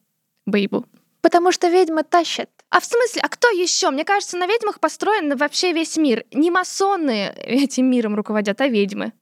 бейбу. 0.47 0.87
Потому 1.21 1.53
что 1.53 1.69
ведьмы 1.69 2.05
тащат. 2.05 2.49
А 2.71 2.81
в 2.81 2.85
смысле, 2.85 3.23
а 3.23 3.29
кто 3.29 3.49
еще? 3.49 3.91
Мне 3.91 4.05
кажется, 4.05 4.37
на 4.37 4.47
ведьмах 4.47 4.81
построен 4.81 5.37
вообще 5.37 5.73
весь 5.73 5.97
мир. 5.97 6.25
Не 6.33 6.51
масоны 6.51 7.35
этим 7.37 7.91
миром 7.91 8.15
руководят, 8.15 8.61
а 8.61 8.69
ведьмы. 8.69 9.13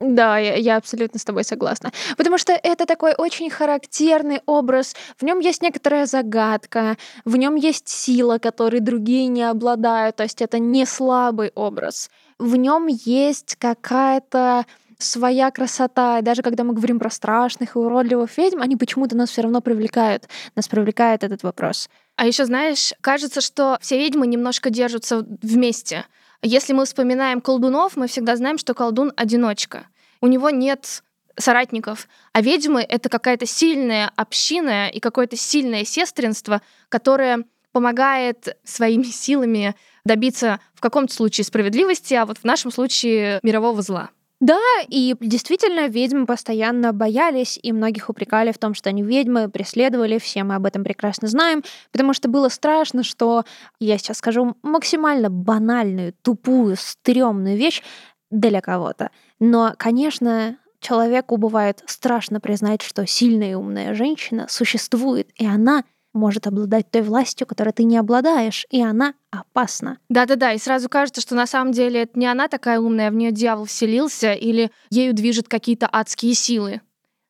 Да, 0.00 0.38
я, 0.38 0.54
я 0.54 0.76
абсолютно 0.76 1.20
с 1.20 1.24
тобой 1.24 1.44
согласна. 1.44 1.92
Потому 2.16 2.38
что 2.38 2.54
это 2.54 2.86
такой 2.86 3.14
очень 3.16 3.50
характерный 3.50 4.40
образ. 4.46 4.96
В 5.18 5.24
нем 5.24 5.40
есть 5.40 5.62
некоторая 5.62 6.06
загадка, 6.06 6.96
в 7.26 7.36
нем 7.36 7.54
есть 7.54 7.88
сила, 7.88 8.38
которой 8.38 8.80
другие 8.80 9.26
не 9.26 9.42
обладают. 9.42 10.16
То 10.16 10.22
есть 10.22 10.40
это 10.40 10.58
не 10.58 10.86
слабый 10.86 11.52
образ. 11.54 12.10
В 12.38 12.56
нем 12.56 12.86
есть 12.86 13.56
какая-то 13.56 14.64
своя 14.98 15.50
красота. 15.50 16.18
И 16.18 16.22
даже 16.22 16.40
когда 16.40 16.64
мы 16.64 16.72
говорим 16.72 16.98
про 16.98 17.10
страшных 17.10 17.76
и 17.76 17.78
уродливых 17.78 18.36
ведьм, 18.38 18.62
они 18.62 18.76
почему-то 18.76 19.16
нас 19.16 19.28
все 19.28 19.42
равно 19.42 19.60
привлекают. 19.60 20.28
Нас 20.56 20.66
привлекает 20.66 21.24
этот 21.24 21.42
вопрос. 21.42 21.90
А 22.16 22.26
еще, 22.26 22.46
знаешь, 22.46 22.94
кажется, 23.02 23.42
что 23.42 23.78
все 23.82 23.98
ведьмы 23.98 24.26
немножко 24.26 24.70
держатся 24.70 25.26
вместе. 25.42 26.06
Если 26.42 26.72
мы 26.72 26.86
вспоминаем 26.86 27.40
колдунов, 27.40 27.96
мы 27.96 28.06
всегда 28.06 28.34
знаем, 28.36 28.56
что 28.56 28.72
колдун— 28.72 29.12
одиночка. 29.16 29.86
У 30.22 30.26
него 30.26 30.48
нет 30.48 31.02
соратников. 31.36 32.08
А 32.32 32.40
ведьмы— 32.40 32.80
это 32.88 33.08
какая-то 33.08 33.44
сильная 33.46 34.10
община 34.16 34.88
и 34.88 35.00
какое-то 35.00 35.36
сильное 35.36 35.84
сестринство, 35.84 36.62
которое 36.88 37.44
помогает 37.72 38.56
своими 38.64 39.04
силами 39.04 39.74
добиться 40.04 40.60
в 40.74 40.80
каком-то 40.80 41.12
случае 41.12 41.44
справедливости, 41.44 42.14
а 42.14 42.24
вот 42.24 42.38
в 42.38 42.44
нашем 42.44 42.72
случае 42.72 43.38
мирового 43.42 43.82
зла. 43.82 44.10
Да, 44.40 44.58
и 44.88 45.14
действительно, 45.20 45.86
ведьмы 45.88 46.24
постоянно 46.24 46.94
боялись, 46.94 47.58
и 47.62 47.72
многих 47.72 48.08
упрекали 48.08 48.52
в 48.52 48.58
том, 48.58 48.72
что 48.72 48.88
они 48.88 49.02
ведьмы, 49.02 49.50
преследовали, 49.50 50.18
все 50.18 50.44
мы 50.44 50.54
об 50.54 50.64
этом 50.64 50.82
прекрасно 50.82 51.28
знаем, 51.28 51.62
потому 51.92 52.14
что 52.14 52.28
было 52.30 52.48
страшно, 52.48 53.02
что, 53.02 53.44
я 53.80 53.98
сейчас 53.98 54.16
скажу 54.16 54.56
максимально 54.62 55.28
банальную, 55.28 56.14
тупую, 56.22 56.76
стрёмную 56.78 57.58
вещь 57.58 57.82
для 58.30 58.62
кого-то. 58.62 59.10
Но, 59.40 59.74
конечно, 59.76 60.56
человеку 60.80 61.36
бывает 61.36 61.82
страшно 61.86 62.40
признать, 62.40 62.80
что 62.80 63.06
сильная 63.06 63.50
и 63.52 63.54
умная 63.54 63.92
женщина 63.94 64.46
существует, 64.48 65.28
и 65.36 65.44
она— 65.46 65.84
может 66.12 66.46
обладать 66.46 66.90
той 66.90 67.02
властью, 67.02 67.46
которой 67.46 67.72
ты 67.72 67.84
не 67.84 67.96
обладаешь, 67.96 68.66
и 68.70 68.82
она 68.82 69.14
опасна. 69.30 69.98
Да-да-да, 70.08 70.52
и 70.52 70.58
сразу 70.58 70.88
кажется, 70.88 71.20
что 71.20 71.34
на 71.34 71.46
самом 71.46 71.72
деле 71.72 72.02
это 72.02 72.18
не 72.18 72.26
она 72.26 72.48
такая 72.48 72.80
умная, 72.80 73.10
в 73.10 73.14
нее 73.14 73.30
дьявол 73.32 73.66
вселился, 73.66 74.32
или 74.32 74.70
ею 74.90 75.14
движет 75.14 75.48
какие-то 75.48 75.88
адские 75.90 76.34
силы. 76.34 76.80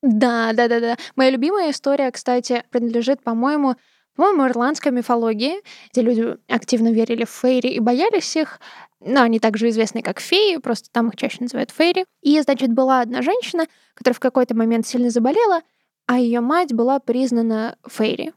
Да, 0.02 0.52
да, 0.54 0.68
да, 0.68 0.80
да. 0.80 0.96
Моя 1.16 1.30
любимая 1.30 1.70
история, 1.70 2.10
кстати, 2.10 2.64
принадлежит, 2.70 3.22
по-моему, 3.22 3.76
по-моему, 4.16 4.48
ирландской 4.48 4.92
мифологии, 4.92 5.62
где 5.92 6.02
люди 6.02 6.36
активно 6.48 6.92
верили 6.92 7.24
в 7.24 7.30
фейри 7.30 7.68
и 7.68 7.80
боялись 7.80 8.36
их. 8.36 8.60
Но 9.00 9.22
они 9.22 9.38
также 9.38 9.70
известны 9.70 10.02
как 10.02 10.20
феи, 10.20 10.58
просто 10.58 10.90
там 10.90 11.08
их 11.08 11.16
чаще 11.16 11.38
называют 11.40 11.70
фейри. 11.70 12.04
И, 12.22 12.38
значит, 12.40 12.72
была 12.72 13.00
одна 13.00 13.22
женщина, 13.22 13.66
которая 13.94 14.14
в 14.14 14.20
какой-то 14.20 14.54
момент 14.54 14.86
сильно 14.86 15.10
заболела, 15.10 15.62
а 16.06 16.18
ее 16.18 16.40
мать 16.40 16.74
была 16.74 16.98
признана 16.98 17.76
фейри. 17.88 18.34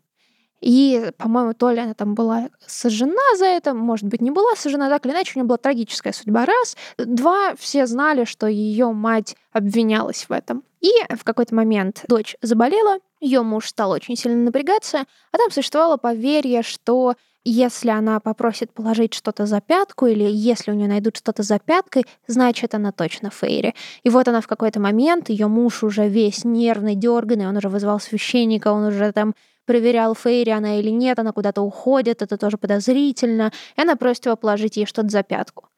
И, 0.63 1.12
по-моему, 1.17 1.53
то 1.53 1.72
ли 1.72 1.79
она 1.79 1.93
там 1.93 2.15
была 2.15 2.48
сожжена 2.65 3.36
за 3.38 3.46
это, 3.46 3.74
может 3.74 4.05
быть, 4.05 4.22
не 4.22 4.32
была 4.32 4.55
сожжена, 4.55 4.88
так 4.88 5.05
или 5.05 5.12
иначе, 5.12 5.34
у 5.36 5.39
нее 5.39 5.48
была 5.48 5.58
трагическая 5.58 6.13
судьба. 6.13 6.46
Раз. 6.46 6.77
Два, 6.98 7.53
все 7.58 7.86
знали, 7.86 8.24
что 8.24 8.48
ее 8.48 8.93
мать 8.93 9.36
обвинялась 9.51 10.25
в 10.29 10.32
этом. 10.32 10.63
И 10.79 10.89
в 11.13 11.25
какой-то 11.25 11.53
момент 11.53 12.05
дочь 12.08 12.38
заболела, 12.41 13.00
ее 13.20 13.41
муж 13.41 13.67
стал 13.67 13.91
очень 13.91 14.15
сильно 14.15 14.38
напрягаться, 14.38 15.00
а 15.34 15.38
там 15.38 15.51
существовало 15.51 15.98
поверье, 15.98 16.63
что 16.63 17.15
если 17.43 17.89
она 17.89 18.22
попросит 18.22 18.72
положить 18.72 19.13
что-то 19.13 19.46
за 19.46 19.60
пятку, 19.60 20.05
или 20.05 20.24
если 20.24 20.72
у 20.72 20.75
нее 20.75 20.88
найдут 20.88 21.17
что-то 21.17 21.43
за 21.43 21.60
пяткой, 21.60 22.05
значит, 22.25 22.74
она 22.74 22.93
точно 22.93 23.29
Фейри. 23.32 23.75
И 24.03 24.10
вот 24.10 24.29
она 24.29 24.39
в 24.39 24.48
какой-то 24.48 24.79
момент, 24.79 25.27
ее 25.29 25.48
муж 25.48 25.84
уже 25.84 26.08
весь 26.08 26.46
нервный, 26.46 26.96
дерганный, 26.96 27.50
он 27.50 27.58
уже 27.58 27.67
вызвал 27.67 28.00
священника, 28.00 28.72
он 28.72 28.86
уже 28.86 29.12
там 29.12 29.36
проверял, 29.65 30.15
Фейри 30.15 30.51
она 30.51 30.79
или 30.79 30.89
нет, 30.89 31.20
она 31.20 31.32
куда-то 31.32 31.62
уходит, 31.62 32.22
это 32.22 32.38
тоже 32.38 32.58
подозрительно, 32.58 33.51
и 33.77 33.82
она 33.82 33.96
просит 33.96 34.25
его 34.25 34.36
положить 34.36 34.77
ей 34.77 34.86
что-то 34.86 35.10
за 35.10 35.24
пятку. 35.24 35.70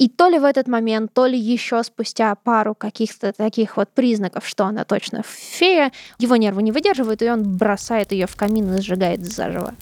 И 0.00 0.08
то 0.08 0.28
ли 0.28 0.38
в 0.38 0.44
этот 0.44 0.66
момент, 0.66 1.12
то 1.12 1.26
ли 1.26 1.38
еще 1.38 1.82
спустя 1.82 2.34
пару 2.34 2.74
каких-то 2.74 3.34
таких 3.34 3.76
вот 3.76 3.90
признаков, 3.90 4.46
что 4.46 4.64
она 4.64 4.84
точно 4.84 5.22
фея, 5.22 5.92
его 6.18 6.36
нервы 6.36 6.62
не 6.62 6.72
выдерживают, 6.72 7.20
и 7.20 7.30
он 7.30 7.58
бросает 7.58 8.12
ее 8.12 8.26
в 8.26 8.34
камин 8.34 8.74
и 8.76 8.80
сжигает 8.80 9.20
заживо. 9.22 9.74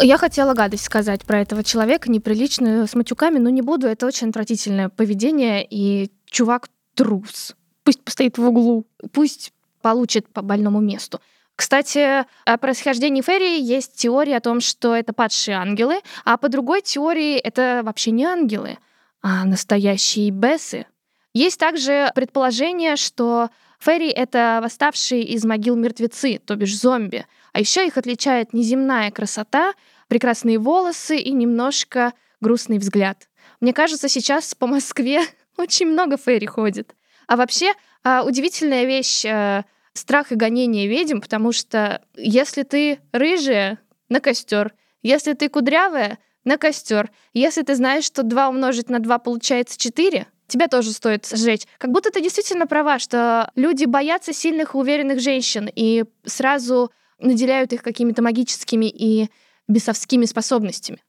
Я 0.00 0.18
хотела 0.18 0.54
гадость 0.54 0.82
сказать 0.82 1.24
про 1.24 1.40
этого 1.40 1.62
человека, 1.62 2.10
неприличную, 2.10 2.88
с 2.88 2.94
матюками, 2.94 3.38
но 3.38 3.50
не 3.50 3.62
буду. 3.62 3.86
Это 3.86 4.06
очень 4.06 4.30
отвратительное 4.30 4.88
поведение, 4.88 5.64
и 5.64 6.10
чувак 6.26 6.68
трус. 6.96 7.54
Пусть 7.84 8.02
постоит 8.02 8.36
в 8.36 8.44
углу, 8.44 8.84
пусть 9.12 9.52
получит 9.84 10.26
по 10.32 10.40
больному 10.40 10.80
месту. 10.80 11.20
Кстати, 11.56 12.24
о 12.46 12.56
происхождении 12.56 13.20
Ферри 13.20 13.60
есть 13.60 13.96
теория 13.96 14.38
о 14.38 14.40
том, 14.40 14.62
что 14.62 14.94
это 14.94 15.12
падшие 15.12 15.58
ангелы, 15.58 16.00
а 16.24 16.38
по 16.38 16.48
другой 16.48 16.80
теории 16.80 17.36
это 17.36 17.82
вообще 17.84 18.10
не 18.10 18.24
ангелы, 18.24 18.78
а 19.22 19.44
настоящие 19.44 20.30
бесы. 20.30 20.86
Есть 21.34 21.60
также 21.60 22.10
предположение, 22.14 22.96
что 22.96 23.50
Ферри— 23.78 24.08
это 24.24 24.60
восставшие 24.62 25.22
из 25.22 25.44
могил 25.44 25.76
мертвецы, 25.76 26.38
то 26.38 26.56
бишь 26.56 26.78
зомби. 26.78 27.26
А 27.52 27.60
еще 27.60 27.86
их 27.86 27.98
отличает 27.98 28.54
неземная 28.54 29.10
красота, 29.10 29.74
прекрасные 30.08 30.58
волосы 30.58 31.18
и 31.18 31.30
немножко 31.30 32.14
грустный 32.40 32.78
взгляд. 32.78 33.28
Мне 33.60 33.74
кажется, 33.74 34.08
сейчас 34.08 34.54
по 34.54 34.66
Москве 34.66 35.20
очень 35.58 35.88
много 35.88 36.16
Ферри 36.16 36.46
ходит. 36.46 36.94
А 37.26 37.36
вообще, 37.36 37.74
а, 38.02 38.22
удивительная 38.22 38.84
вещь 38.84 39.24
э, 39.24 39.64
страх 39.94 40.32
и 40.32 40.34
гонение 40.36 40.86
ведьм, 40.86 41.20
потому 41.20 41.52
что 41.52 42.02
если 42.16 42.62
ты 42.62 43.00
рыжая, 43.12 43.78
на 44.08 44.20
костер. 44.20 44.74
Если 45.02 45.32
ты 45.32 45.48
кудрявая, 45.48 46.18
на 46.44 46.58
костер. 46.58 47.10
Если 47.32 47.62
ты 47.62 47.74
знаешь, 47.74 48.04
что 48.04 48.22
2 48.22 48.48
умножить 48.48 48.90
на 48.90 48.98
2 48.98 49.18
получается 49.18 49.78
4, 49.78 50.26
тебя 50.46 50.68
тоже 50.68 50.92
стоит 50.92 51.26
сжечь. 51.26 51.66
Как 51.78 51.90
будто 51.90 52.10
ты 52.10 52.20
действительно 52.20 52.66
права, 52.66 52.98
что 52.98 53.50
люди 53.54 53.86
боятся 53.86 54.32
сильных 54.32 54.74
и 54.74 54.78
уверенных 54.78 55.20
женщин 55.20 55.70
и 55.74 56.04
сразу 56.24 56.90
наделяют 57.18 57.72
их 57.72 57.82
какими-то 57.82 58.22
магическими 58.22 58.86
и 58.86 59.30
бесовскими 59.68 60.26
способностями. 60.26 61.02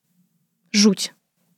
Жуть. 0.72 1.14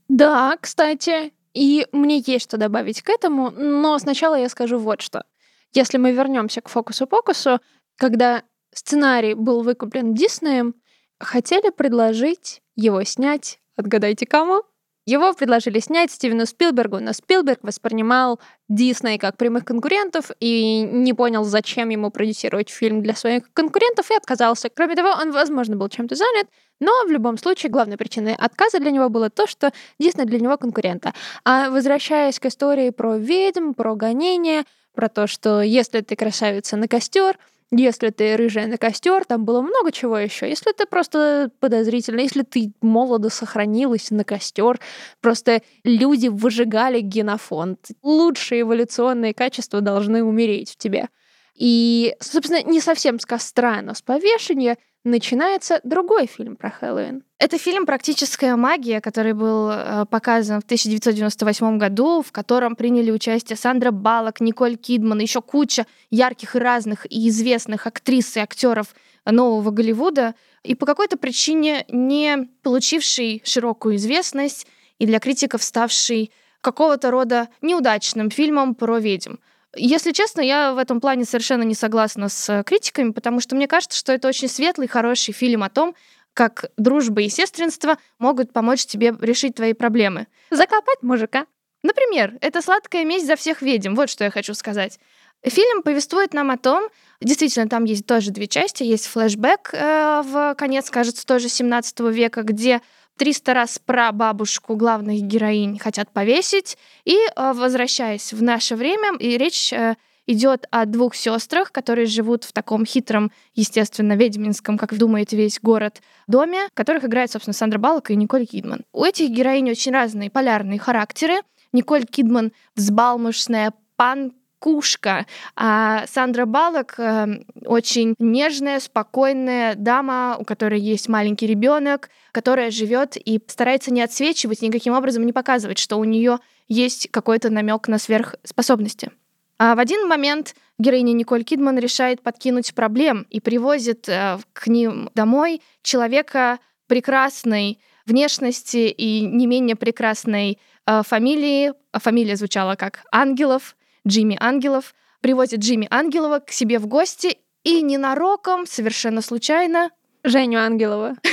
Да, 0.10 0.58
кстати, 0.60 1.34
и 1.54 1.86
мне 1.92 2.24
есть 2.26 2.46
что 2.46 2.58
добавить 2.58 3.02
к 3.02 3.10
этому, 3.10 3.52
но 3.52 3.98
сначала 4.00 4.36
я 4.36 4.50
скажу 4.50 4.80
вот 4.80 5.02
что. 5.02 5.24
Если 5.73 5.97
мы 5.97 6.12
вернемся 6.12 6.62
к 6.62 6.69
фокусу-покусу, 6.69 7.60
когда 7.97 8.43
сценарий 8.73 9.34
был 9.34 9.63
выкуплен 9.63 10.13
Диснеем, 10.13 10.75
хотели 11.19 11.69
предложить 11.69 12.62
его 12.75 13.03
снять, 13.03 13.60
отгадайте 13.75 14.25
кому? 14.25 14.63
Его 15.08 15.32
предложили 15.32 15.80
снять 15.80 16.12
Стивену 16.12 16.45
Спилбергу, 16.45 16.99
но 16.99 17.13
Спилберг 17.13 17.60
воспринимал 17.63 18.41
Дисней 18.67 19.17
как 19.17 19.38
прямых 19.38 19.63
конкурентов 19.63 20.32
и 20.41 20.82
не 20.82 21.13
понял, 21.13 21.45
зачем 21.45 21.88
ему 21.88 22.12
продюсировать 22.12 22.69
фильм 22.69 23.01
для 23.01 23.15
своих 23.15 23.49
конкурентов 23.53 24.12
и 24.12 24.15
отказался. 24.15 24.69
Кроме 24.69 24.95
того, 24.95 25.12
он, 25.17 25.32
возможно, 25.32 25.77
был 25.77 25.88
чем-то 25.88 26.15
занят, 26.15 26.47
но 26.82 26.91
в 27.06 27.10
любом 27.10 27.38
случае 27.38 27.71
главной 27.71 27.95
причиной 27.95 28.36
отказа 28.36 28.80
для 28.80 28.91
него 28.91 29.08
было 29.08 29.30
то, 29.30 29.47
что 29.47 29.71
Дисней 29.97 30.25
для 30.25 30.41
него 30.41 30.58
конкурента. 30.58 31.13
А 31.45 31.69
возвращаясь 31.69 32.38
к 32.38 32.45
истории 32.47 32.89
про 32.89 33.15
ведьм, 33.15 33.71
про 33.71 33.95
гонения, 33.95 34.65
про 34.97 35.10
то, 35.10 35.27
что 35.27 35.62
если 35.62 36.01
ты 36.01 36.15
красавица 36.15 36.75
на 36.75 36.88
костер, 36.88 37.38
если 37.69 38.10
ты 38.10 38.36
рыжая 38.36 38.65
на 38.65 38.77
костер, 38.77 39.25
там 39.25 39.45
было 39.45 39.62
много 39.62 39.91
чего 39.91 40.17
еще. 40.17 40.49
Если 40.49 40.71
ты 40.71 40.88
просто 40.88 41.51
подозрительно, 41.60 42.21
если 42.21 42.41
ты 42.41 42.71
молодо 42.81 43.29
сохранилась 43.29 44.10
на 44.10 44.23
костер, 44.23 44.79
просто 45.21 45.62
люди 45.83 46.29
выжигали 46.29 47.01
генофонд. 47.01 47.79
Лучшие 48.01 48.62
эволюционные 48.62 49.36
качества 49.36 49.81
должны 49.81 50.23
умереть 50.23 50.71
в 50.71 50.77
тебе. 50.77 51.10
И, 51.53 52.15
собственно, 52.19 52.63
не 52.63 52.81
совсем 52.81 53.19
с 53.19 53.25
костра, 53.25 53.81
но 53.83 53.93
с 53.93 54.01
повешения 54.01 54.77
начинается 55.03 55.79
другой 55.83 56.27
фильм 56.27 56.55
про 56.55 56.69
Хэллоуин. 56.69 57.23
Это 57.39 57.57
фильм 57.57 57.86
«Практическая 57.86 58.55
магия», 58.55 58.99
который 58.99 59.33
был 59.33 59.69
э, 59.69 60.05
показан 60.10 60.60
в 60.62 60.65
1998 60.65 61.77
году, 61.77 62.21
в 62.21 62.31
котором 62.31 62.75
приняли 62.75 63.12
участие 63.12 63.57
Сандра 63.57 63.91
Балок, 63.91 64.41
Николь 64.41 64.75
Кидман, 64.75 65.19
еще 65.19 65.41
куча 65.41 65.86
ярких 66.10 66.55
и 66.55 66.60
разных 66.60 67.05
и 67.10 67.29
известных 67.29 67.88
актрис 67.88 68.38
и 68.38 68.39
актеров 68.39 68.95
нового 69.25 69.71
Голливуда, 69.71 70.36
и 70.63 70.75
по 70.75 70.86
какой-то 70.86 71.17
причине 71.17 71.86
не 71.89 72.49
получивший 72.63 73.41
широкую 73.45 73.97
известность 73.97 74.67
и 74.99 75.05
для 75.05 75.19
критиков 75.19 75.63
ставший 75.63 76.31
какого-то 76.62 77.12
рода 77.12 77.49
неудачным 77.62 78.29
фильмом 78.29 78.75
про 78.75 78.97
ведьм. 78.99 79.36
Если 79.75 80.12
честно, 80.12 80.41
я 80.41 80.73
в 80.73 80.77
этом 80.77 81.01
плане 81.01 81.25
совершенно 81.25 81.63
не 81.63 81.75
согласна 81.75 82.30
с 82.30 82.63
критиками, 82.63 83.12
потому 83.12 83.41
что 83.41 83.56
мне 83.56 83.67
кажется, 83.67 83.97
что 83.97 84.13
это 84.13 84.27
очень 84.27 84.47
светлый, 84.47 84.88
хороший 84.88 85.34
фильм 85.34 85.63
о 85.63 85.69
том, 85.69 85.95
как 86.34 86.65
дружба 86.77 87.21
и 87.21 87.30
сестринство 87.30 87.97
могут 88.19 88.53
помочь 88.53 88.86
тебе 88.86 89.13
решить 89.19 89.56
твои 89.56 89.73
проблемы. 89.73 90.27
Закопать 90.51 91.01
мужика. 91.01 91.47
Например, 91.84 92.38
это 92.41 92.62
сладкая 92.62 93.06
месть 93.06 93.25
за 93.25 93.36
всех 93.36 93.62
ведьм. 93.62 93.95
Вот 93.95 94.10
что 94.10 94.23
я 94.23 94.32
хочу 94.32 94.53
сказать. 94.53 94.99
Фильм 95.43 95.84
повествует 95.84 96.34
нам 96.34 96.49
о 96.51 96.58
том, 96.58 96.89
действительно, 97.21 97.69
там 97.69 97.84
есть 97.84 98.06
тоже 98.06 98.32
две 98.32 98.47
части. 98.47 98.84
Есть 98.84 99.08
флешбэк 99.08 99.69
э, 99.73 100.21
в 100.25 100.56
конец, 100.56 100.89
кажется, 100.89 101.25
тоже 101.25 101.49
17 101.49 101.99
века, 102.12 102.41
где 102.41 102.82
300 103.17 103.53
раз 103.53 103.80
про 103.80 104.12
бабушку 104.12 104.75
главных 104.75 105.21
героинь 105.21 105.80
хотят 105.80 106.12
повесить. 106.12 106.77
И, 107.06 107.15
э, 107.15 107.53
возвращаясь 107.53 108.34
в 108.34 108.41
наше 108.41 108.75
время, 108.75 109.17
и 109.17 109.38
речь 109.38 109.73
э, 109.73 109.95
идет 110.27 110.67
о 110.71 110.86
двух 110.86 111.15
сестрах, 111.15 111.71
которые 111.71 112.06
живут 112.06 112.43
в 112.43 112.53
таком 112.53 112.86
хитром, 112.86 113.32
естественно, 113.56 114.13
ведьминском, 114.13 114.77
как 114.77 114.95
думаете, 114.95 115.38
весь 115.38 115.60
город, 115.62 116.01
доме, 116.27 116.67
которых 116.73 117.06
играет, 117.06 117.32
собственно, 117.32 117.53
Сандра 117.53 117.80
Баллок 117.80 118.12
и 118.12 118.15
Николь 118.15 118.45
Кидман. 118.45 118.84
У 118.93 119.03
этих 119.03 119.30
героинь 119.30 119.71
очень 119.71 119.93
разные 119.93 120.30
полярные 120.30 120.80
характеры. 120.80 121.41
Николь 121.71 122.06
Кидман 122.06 122.51
взбалмошная 122.75 123.73
пан 123.95 124.34
кушка. 124.60 125.26
А 125.56 126.06
Сандра 126.08 126.46
Балок 126.46 126.96
э, 126.98 127.43
очень 127.65 128.15
нежная, 128.20 128.80
спокойная 128.80 129.76
дама, 129.76 130.38
у 130.39 130.46
которой 130.46 130.80
есть 130.80 131.08
маленький 131.10 131.48
ребенок, 131.48 132.10
которая 132.32 132.72
живет 132.72 133.17
и 133.17 133.41
старается 133.48 133.91
не 133.91 134.02
отсвечивать, 134.02 134.62
никаким 134.62 134.93
образом 134.93 135.26
не 135.26 135.34
показывать, 135.34 135.78
что 135.78 135.98
у 135.98 136.04
нее 136.04 136.39
есть 136.67 137.10
какой-то 137.12 137.50
намек 137.50 137.88
на 137.88 137.98
сверхспособности. 137.98 139.12
А 139.60 139.76
в 139.76 139.80
один 139.80 140.08
момент 140.08 140.56
героиня 140.78 141.13
Николь 141.13 141.43
Кидман 141.43 141.80
решает 141.80 142.22
подкинуть 142.22 142.74
проблем 142.76 143.26
и 143.30 143.39
привозит 143.39 144.08
э, 144.08 144.38
к 144.54 144.67
ним 144.67 145.10
домой 145.15 145.62
человека 145.82 146.60
прекрасной 146.88 147.80
внешности 148.06 148.88
и 148.88 149.22
не 149.22 149.48
менее 149.48 149.76
прекрасной 149.76 150.60
э, 150.86 151.02
фамилии. 151.04 151.74
Фамилия 151.91 152.36
звучала 152.36 152.76
как 152.76 153.04
Ангелов, 153.12 153.76
Джимми 154.08 154.38
Ангелов. 154.39 154.96
Привозит 155.22 155.60
Джимми 155.60 155.88
Ангелова 155.89 156.39
к 156.39 156.52
себе 156.52 156.80
в 156.80 156.88
гости 156.88 157.38
и 157.63 157.82
ненароком, 157.82 158.65
совершенно 158.65 159.22
случайно... 159.22 159.91
Женю 160.24 160.60
Ангелова. 160.60 161.15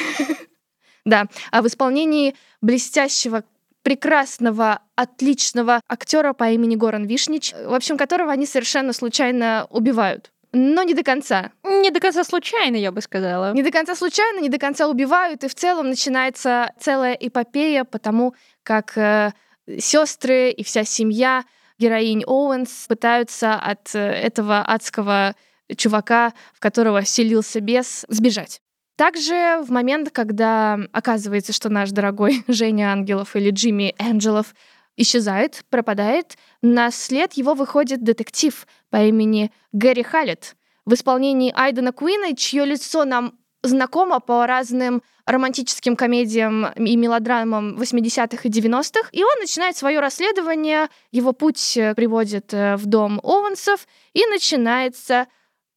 Да, 1.07 1.27
а 1.51 1.61
в 1.61 1.67
исполнении 1.67 2.35
блестящего 2.63 3.45
прекрасного, 3.83 4.81
отличного 4.97 5.83
актера 5.87 6.33
по 6.33 6.51
имени 6.51 6.77
Горан 6.77 7.05
Вишнич, 7.05 7.53
в 7.53 7.75
общем, 7.75 7.99
которого 7.99 8.33
они 8.33 8.47
совершенно 8.47 8.95
случайно 8.95 9.67
убивают. 9.69 10.33
Но 10.53 10.83
не 10.83 10.95
до 10.95 11.03
конца. 11.03 11.53
Не 11.63 11.91
до 11.91 12.01
конца 12.01 12.25
случайно, 12.25 12.77
я 12.77 12.91
бы 12.91 13.03
сказала. 13.03 13.53
Не 13.53 13.63
до 13.63 13.71
конца 13.71 13.95
случайно, 13.95 14.41
не 14.41 14.49
до 14.49 14.59
конца 14.59 14.89
убивают, 14.89 15.45
и 15.45 15.49
в 15.49 15.55
целом 15.55 15.91
начинается 15.91 16.73
целая 16.81 17.13
эпопея, 17.13 17.85
потому 17.85 18.35
как 18.63 18.97
э, 18.97 19.33
сестры 19.79 20.51
и 20.51 20.65
вся 20.65 20.85
семья 20.85 21.45
героинь 21.79 22.25
Оуэнс 22.25 22.87
пытаются 22.89 23.55
от 23.55 23.95
э, 23.95 23.99
этого 23.99 24.63
адского 24.63 25.35
чувака, 25.77 26.33
в 26.53 26.61
которого 26.61 27.05
селился 27.05 27.61
бес, 27.61 28.05
сбежать. 28.09 28.61
Также 28.97 29.61
в 29.63 29.71
момент, 29.71 30.11
когда 30.11 30.79
оказывается, 30.93 31.53
что 31.53 31.69
наш 31.69 31.91
дорогой 31.91 32.45
Женя 32.49 32.93
Ангелов 32.93 33.35
или 33.37 33.51
Джимми 33.51 33.95
Энджелов 33.99 34.55
исчезает, 34.97 35.65
пропадает, 35.71 36.37
на 36.63 36.91
след 36.91 37.33
его 37.35 37.55
выходит 37.55 38.05
детектив 38.05 38.67
по 38.91 39.03
имени 39.05 39.51
Гэри 39.73 40.05
Халлет 40.05 40.57
в 40.85 40.95
исполнении 40.95 41.53
Айдена 41.57 41.93
Куина, 41.93 42.37
чье 42.37 42.65
лицо 42.65 43.05
нам 43.05 43.39
знакомо 43.64 44.20
по 44.20 44.46
разным 44.46 45.03
романтическим 45.27 45.96
комедиям 45.96 46.66
и 46.74 46.96
мелодрамам 46.96 47.77
80-х 47.77 48.40
и 48.44 48.50
90-х. 48.50 49.09
И 49.12 49.24
он 49.24 49.40
начинает 49.40 49.77
свое 49.77 50.00
расследование, 50.00 50.88
его 51.11 51.33
путь 51.33 51.77
э, 51.77 51.94
приводит 51.94 52.53
э, 52.53 52.77
в 52.77 52.87
дом 52.87 53.20
Оуэнсов, 53.22 53.87
и 54.12 54.24
начинается 54.27 55.27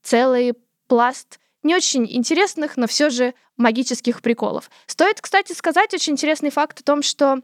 целый 0.04 0.54
пласт 0.88 1.40
не 1.64 1.76
очень 1.76 2.06
интересных, 2.10 2.78
но 2.78 2.88
все 2.88 3.10
же 3.10 3.34
магических 3.56 4.22
приколов. 4.22 4.70
Стоит, 4.86 5.22
кстати, 5.22 5.54
сказать 5.54 5.94
очень 5.94 6.14
интересный 6.14 6.50
факт 6.50 6.82
о 6.82 6.84
том, 6.84 7.02
что 7.02 7.42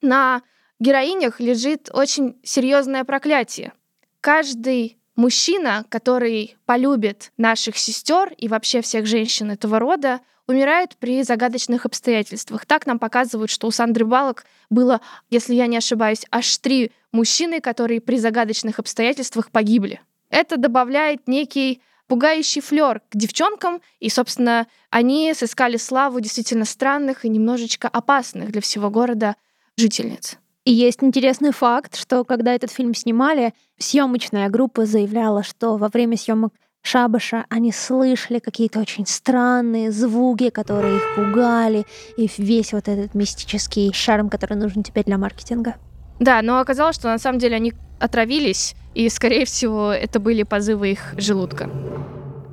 на 0.00 0.42
героинях 0.78 1.40
лежит 1.40 1.88
очень 1.92 2.38
серьезное 2.44 3.04
проклятие. 3.04 3.72
Каждый 4.20 4.97
мужчина, 5.18 5.84
который 5.88 6.56
полюбит 6.64 7.32
наших 7.36 7.76
сестер 7.76 8.32
и 8.38 8.48
вообще 8.48 8.80
всех 8.80 9.04
женщин 9.04 9.50
этого 9.50 9.80
рода, 9.80 10.20
умирает 10.46 10.96
при 10.96 11.22
загадочных 11.24 11.84
обстоятельствах. 11.84 12.64
Так 12.64 12.86
нам 12.86 12.98
показывают, 12.98 13.50
что 13.50 13.66
у 13.66 13.70
Сандры 13.70 14.06
Балок 14.06 14.46
было, 14.70 15.00
если 15.28 15.54
я 15.54 15.66
не 15.66 15.76
ошибаюсь, 15.76 16.24
аж 16.30 16.56
три 16.58 16.92
мужчины, 17.12 17.60
которые 17.60 18.00
при 18.00 18.16
загадочных 18.16 18.78
обстоятельствах 18.78 19.50
погибли. 19.50 20.00
Это 20.30 20.56
добавляет 20.56 21.26
некий 21.26 21.82
пугающий 22.06 22.62
флер 22.62 23.02
к 23.10 23.16
девчонкам, 23.16 23.82
и, 23.98 24.08
собственно, 24.08 24.68
они 24.88 25.34
сыскали 25.34 25.76
славу 25.76 26.20
действительно 26.20 26.64
странных 26.64 27.24
и 27.24 27.28
немножечко 27.28 27.88
опасных 27.88 28.52
для 28.52 28.60
всего 28.60 28.88
города 28.88 29.34
жительниц. 29.76 30.38
И 30.64 30.72
есть 30.72 31.02
интересный 31.02 31.52
факт, 31.52 31.96
что 31.96 32.24
когда 32.24 32.54
этот 32.54 32.70
фильм 32.70 32.94
снимали, 32.94 33.54
съемочная 33.78 34.48
группа 34.50 34.84
заявляла, 34.84 35.42
что 35.42 35.76
во 35.76 35.88
время 35.88 36.16
съемок 36.16 36.52
Шабаша 36.82 37.44
они 37.48 37.72
слышали 37.72 38.38
какие-то 38.38 38.80
очень 38.80 39.06
странные 39.06 39.90
звуки, 39.90 40.50
которые 40.50 40.96
их 40.96 41.14
пугали, 41.16 41.84
и 42.16 42.30
весь 42.38 42.72
вот 42.72 42.88
этот 42.88 43.14
мистический 43.14 43.92
шарм, 43.92 44.30
который 44.30 44.56
нужен 44.56 44.82
теперь 44.82 45.04
для 45.04 45.18
маркетинга. 45.18 45.76
Да, 46.18 46.42
но 46.42 46.58
оказалось, 46.58 46.96
что 46.96 47.08
на 47.08 47.18
самом 47.18 47.38
деле 47.38 47.56
они 47.56 47.72
отравились, 48.00 48.74
и, 48.94 49.08
скорее 49.08 49.44
всего, 49.44 49.92
это 49.92 50.18
были 50.18 50.42
позывы 50.42 50.92
их 50.92 51.14
желудка. 51.16 51.70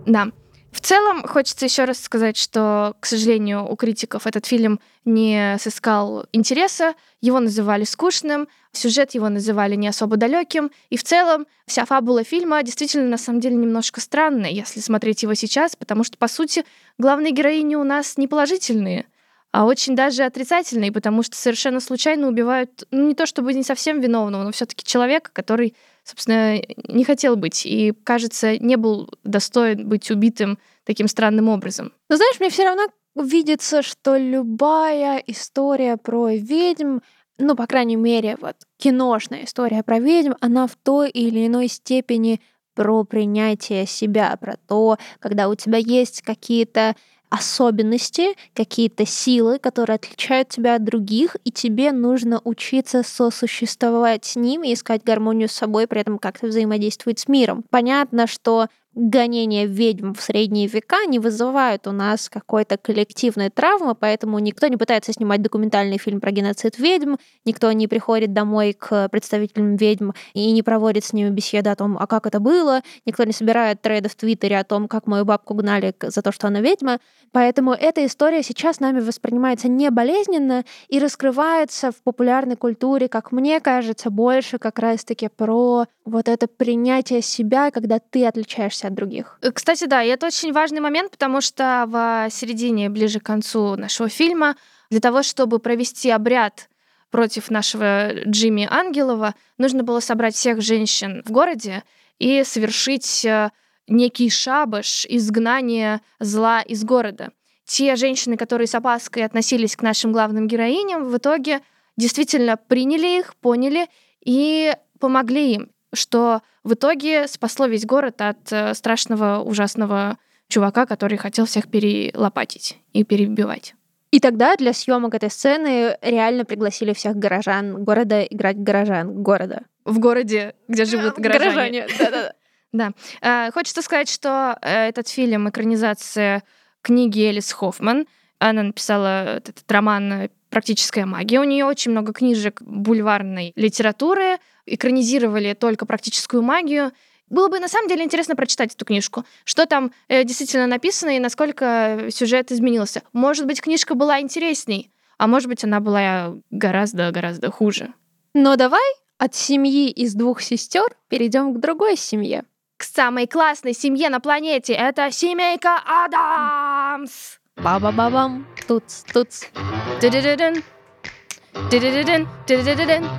Да. 0.05 0.27
В 0.75 0.81
целом, 0.81 1.23
хочется 1.25 1.63
еще 1.63 1.85
раз 1.85 2.01
сказать, 2.01 2.35
что, 2.35 2.97
к 2.99 3.05
сожалению, 3.05 3.65
у 3.65 3.77
критиков 3.77 4.27
этот 4.27 4.45
фильм 4.45 4.81
не 5.05 5.55
сыскал 5.57 6.25
интереса, 6.33 6.95
его 7.21 7.39
называли 7.39 7.85
скучным, 7.85 8.49
сюжет 8.73 9.15
его 9.15 9.29
называли 9.29 9.75
не 9.75 9.88
особо 9.88 10.17
далеким, 10.17 10.71
и 10.89 10.97
в 10.97 11.03
целом 11.03 11.47
вся 11.65 11.85
фабула 11.85 12.25
фильма 12.25 12.61
действительно, 12.61 13.07
на 13.07 13.17
самом 13.17 13.39
деле, 13.39 13.55
немножко 13.55 14.01
странная, 14.01 14.49
если 14.49 14.81
смотреть 14.81 15.23
его 15.23 15.33
сейчас, 15.33 15.77
потому 15.77 16.03
что, 16.03 16.17
по 16.17 16.27
сути, 16.27 16.65
главные 16.97 17.31
героини 17.31 17.75
у 17.75 17.85
нас 17.85 18.17
не 18.17 18.27
положительные— 18.27 19.05
а 19.55 19.63
очень 19.63 19.95
даже 19.95 20.23
отрицательный, 20.23 20.91
потому 20.91 21.23
что 21.23 21.37
совершенно 21.37 21.79
случайно 21.79 22.27
убивают, 22.27 22.85
ну, 22.91 23.07
не 23.07 23.15
то 23.15 23.25
чтобы 23.25 23.53
не 23.53 23.63
совсем 23.63 24.01
виновного, 24.01 24.43
но 24.43 24.51
все-таки 24.51 24.83
человека, 24.83 25.31
который, 25.31 25.73
собственно, 26.03 26.59
не 26.89 27.05
хотел 27.05 27.37
быть 27.37 27.65
и, 27.65 27.93
кажется, 28.03 28.57
не 28.57 28.75
был 28.75 29.09
достоин 29.23 29.87
быть 29.87 30.11
убитым 30.11 30.59
таким 30.83 31.07
странным 31.07 31.47
образом. 31.47 31.93
Но 32.09 32.17
знаешь, 32.17 32.37
мне 32.41 32.49
все 32.49 32.65
равно 32.65 32.87
видится, 33.15 33.81
что 33.81 34.17
любая 34.17 35.23
история 35.25 35.95
про 35.95 36.31
ведьм, 36.31 36.99
ну, 37.37 37.55
по 37.55 37.65
крайней 37.65 37.95
мере, 37.95 38.35
вот 38.41 38.57
киношная 38.77 39.45
история 39.45 39.83
про 39.83 39.99
ведьм, 39.99 40.33
она 40.41 40.67
в 40.67 40.75
той 40.75 41.09
или 41.09 41.47
иной 41.47 41.69
степени 41.69 42.41
про 42.73 43.05
принятие 43.05 43.85
себя, 43.85 44.35
про 44.35 44.57
то, 44.67 44.97
когда 45.19 45.47
у 45.47 45.55
тебя 45.55 45.77
есть 45.77 46.23
какие-то 46.23 46.97
особенности, 47.29 48.35
какие-то 48.53 49.05
силы, 49.05 49.59
которые 49.59 49.95
отличают 49.95 50.49
тебя 50.49 50.75
от 50.75 50.83
других, 50.83 51.35
и 51.43 51.51
тебе 51.51 51.91
нужно 51.91 52.41
учиться 52.43 53.03
сосуществовать 53.03 54.25
с 54.25 54.35
ними, 54.35 54.73
искать 54.73 55.03
гармонию 55.03 55.49
с 55.49 55.53
собой, 55.53 55.88
при 55.88 56.01
этом 56.01 56.19
как-то 56.19 56.47
взаимодействовать 56.47 57.19
с 57.19 57.27
миром. 57.27 57.63
Понятно, 57.69 58.27
что 58.27 58.67
гонения 58.95 59.65
ведьм 59.65 60.13
в 60.13 60.21
средние 60.21 60.67
века 60.67 61.05
не 61.05 61.19
вызывают 61.19 61.86
у 61.86 61.91
нас 61.91 62.29
какой-то 62.29 62.77
коллективной 62.77 63.49
травмы, 63.49 63.93
поэтому 63.93 64.39
никто 64.39 64.67
не 64.67 64.77
пытается 64.77 65.12
снимать 65.12 65.41
документальный 65.41 65.97
фильм 65.97 66.21
про 66.21 66.31
геноцид 66.31 66.79
ведьм, 66.79 67.15
никто 67.43 67.71
не 67.73 67.88
приходит 67.88 68.34
домой 68.34 68.73
к 68.73 69.10
представителям 69.10 69.75
ведьм 69.75 70.12
и 70.34 70.51
не 70.51 70.63
проводит 70.63 71.03
с 71.03 71.13
ними 71.13 71.29
беседы 71.29 71.69
о 71.69 71.75
том, 71.75 71.97
а 71.99 72.08
как 72.08 72.25
это 72.25 72.39
было, 72.39 72.81
никто 73.05 73.25
не 73.25 73.34
собирает 73.34 73.81
трейды 73.81 74.08
в 74.08 74.15
Твиттере 74.15 74.58
о 74.58 74.63
том, 74.63 74.88
как 74.88 75.08
мою 75.08 75.25
бабку 75.25 75.53
гнали 75.53 75.93
за 76.01 76.21
то, 76.21 76.31
что 76.31 76.47
она 76.47 76.62
ведьма. 76.62 76.99
Поэтому 77.31 77.73
эта 77.73 78.05
история 78.05 78.43
сейчас 78.43 78.79
нами 78.79 78.99
воспринимается 78.99 79.67
не 79.67 79.89
болезненно 79.91 80.63
и 80.88 80.99
раскрывается 80.99 81.91
в 81.91 81.95
популярной 82.03 82.55
культуре, 82.55 83.07
как 83.07 83.31
мне 83.31 83.59
кажется, 83.59 84.09
больше 84.09 84.57
как 84.57 84.79
раз-таки 84.79 85.27
про 85.27 85.85
вот 86.05 86.27
это 86.27 86.47
принятие 86.47 87.21
себя, 87.21 87.71
когда 87.71 87.99
ты 87.99 88.25
отличаешься 88.25 88.88
от 88.88 88.93
других. 88.93 89.38
Э, 89.41 89.51
кстати, 89.51 89.85
да, 89.85 90.03
и 90.03 90.09
это 90.09 90.27
очень 90.27 90.53
важный 90.53 90.81
момент, 90.81 91.11
потому 91.11 91.41
что 91.41 91.85
в 91.88 92.29
середине, 92.31 92.89
ближе 92.89 93.19
к 93.19 93.23
концу 93.23 93.75
нашего 93.75 94.09
фильма, 94.09 94.55
для 94.89 94.99
того, 94.99 95.23
чтобы 95.23 95.59
провести 95.59 96.09
обряд 96.09 96.69
против 97.09 97.49
нашего 97.49 98.13
Джимми 98.25 98.67
Ангелова, 98.69 99.35
нужно 99.57 99.83
было 99.83 99.99
собрать 99.99 100.35
всех 100.35 100.61
женщин 100.61 101.23
в 101.25 101.31
городе 101.31 101.83
и 102.19 102.43
совершить 102.43 103.25
э, 103.25 103.51
некий 103.87 104.29
шабаш 104.29 105.05
изгнания 105.07 106.01
зла 106.19 106.61
из 106.61 106.83
города. 106.83 107.31
Те 107.65 107.95
женщины, 107.95 108.37
которые 108.37 108.67
с 108.67 108.75
опаской 108.75 109.23
относились 109.23 109.75
к 109.75 109.81
нашим 109.81 110.11
главным 110.11 110.47
героиням, 110.47 111.09
в 111.09 111.17
итоге 111.17 111.61
действительно 111.97 112.57
приняли 112.57 113.19
их, 113.19 113.35
поняли 113.35 113.87
и 114.23 114.73
помогли 114.99 115.53
им, 115.53 115.71
что 115.93 116.41
в 116.63 116.73
итоге 116.73 117.27
спасло 117.27 117.65
весь 117.65 117.85
город 117.85 118.21
от 118.21 118.51
э, 118.51 118.73
страшного, 118.73 119.39
ужасного 119.39 120.17
чувака, 120.47 120.85
который 120.85 121.17
хотел 121.17 121.45
всех 121.45 121.69
перелопатить 121.69 122.77
и 122.93 123.03
перебивать. 123.03 123.75
И 124.11 124.19
тогда 124.19 124.55
для 124.55 124.73
съемок 124.73 125.13
этой 125.13 125.29
сцены 125.29 125.97
реально 126.01 126.45
пригласили 126.45 126.93
всех 126.93 127.17
горожан 127.17 127.83
города 127.83 128.21
играть 128.21 128.57
горожан 128.57 129.23
города. 129.23 129.63
В 129.83 129.99
городе, 129.99 130.55
где 130.67 130.85
живут 130.85 131.15
горожане. 131.15 131.81
Горожане, 131.81 131.87
да-да-да. 131.99 132.33
Да. 132.75 132.91
Э, 133.21 133.51
Хочется 133.51 133.81
сказать, 133.81 134.09
что 134.09 134.57
э, 134.61 134.89
этот 134.89 135.07
фильм— 135.07 135.49
экранизация 135.49 136.43
книги 136.81 137.21
Элис 137.21 137.51
Хоффман. 137.53 138.05
Она 138.38 138.63
написала 138.63 139.38
этот 139.38 139.71
роман 139.71 140.13
э, 140.13 140.29
«Практическая 140.49 141.05
магия». 141.05 141.39
У 141.39 141.45
нее 141.45 141.65
очень 141.65 141.91
много 141.91 142.11
книжек 142.11 142.61
бульварной 142.61 143.53
литературы. 143.55 144.39
Экранизировали 144.65 145.53
только 145.53 145.85
практическую 145.85 146.43
магию. 146.43 146.91
Было 147.29 147.47
бы 147.47 147.59
на 147.59 147.69
самом 147.69 147.88
деле 147.88 148.03
интересно 148.03 148.35
прочитать 148.35 148.73
эту 148.73 148.83
книжку. 148.83 149.23
Что 149.45 149.65
там 149.65 149.93
э, 150.09 150.25
действительно 150.25 150.67
написано 150.67 151.15
и 151.15 151.19
насколько 151.19 152.07
сюжет 152.09 152.51
изменился. 152.51 153.03
Может 153.13 153.45
быть, 153.45 153.61
книжка 153.61 153.95
была 153.95 154.19
интересней, 154.19 154.91
а 155.17 155.27
может 155.27 155.47
быть, 155.47 155.63
она 155.63 155.79
была 155.79 156.35
гораздо-гораздо 156.51 157.51
хуже. 157.51 157.93
Но 158.33 158.57
давай 158.57 158.83
от 159.17 159.33
семьи 159.33 159.89
из 159.89 160.13
двух 160.13 160.41
сестер 160.41 160.97
перейдем 161.07 161.53
к 161.53 161.59
другой 161.59 161.95
семье. 161.95 162.43
К 162.77 162.83
самой 162.83 163.25
классной 163.25 163.73
семье 163.73 164.09
на 164.09 164.19
планете 164.19 164.73
это 164.73 165.09
семейка 165.09 165.77
Адамс. 165.85 167.38
Ба-ба-ба-бам, 167.55 168.45
туц, 168.67 169.03
туц. 169.13 169.45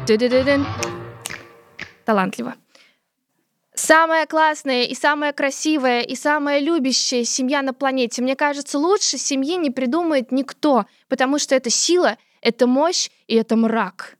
Ду-ду-ду-дун. 0.06 0.66
Талантливо. 2.04 2.54
Самая 3.74 4.26
классная 4.26 4.84
и 4.84 4.94
самая 4.94 5.32
красивая 5.32 6.02
и 6.02 6.14
самая 6.16 6.60
любящая 6.60 7.24
семья 7.24 7.62
на 7.62 7.72
планете. 7.72 8.20
Мне 8.20 8.36
кажется, 8.36 8.78
лучше 8.78 9.16
семьи 9.16 9.56
не 9.56 9.70
придумает 9.70 10.32
никто, 10.32 10.84
потому 11.08 11.38
что 11.38 11.54
это 11.54 11.70
сила, 11.70 12.18
это 12.42 12.66
мощь 12.66 13.08
и 13.26 13.36
это 13.36 13.56
мрак. 13.56 14.16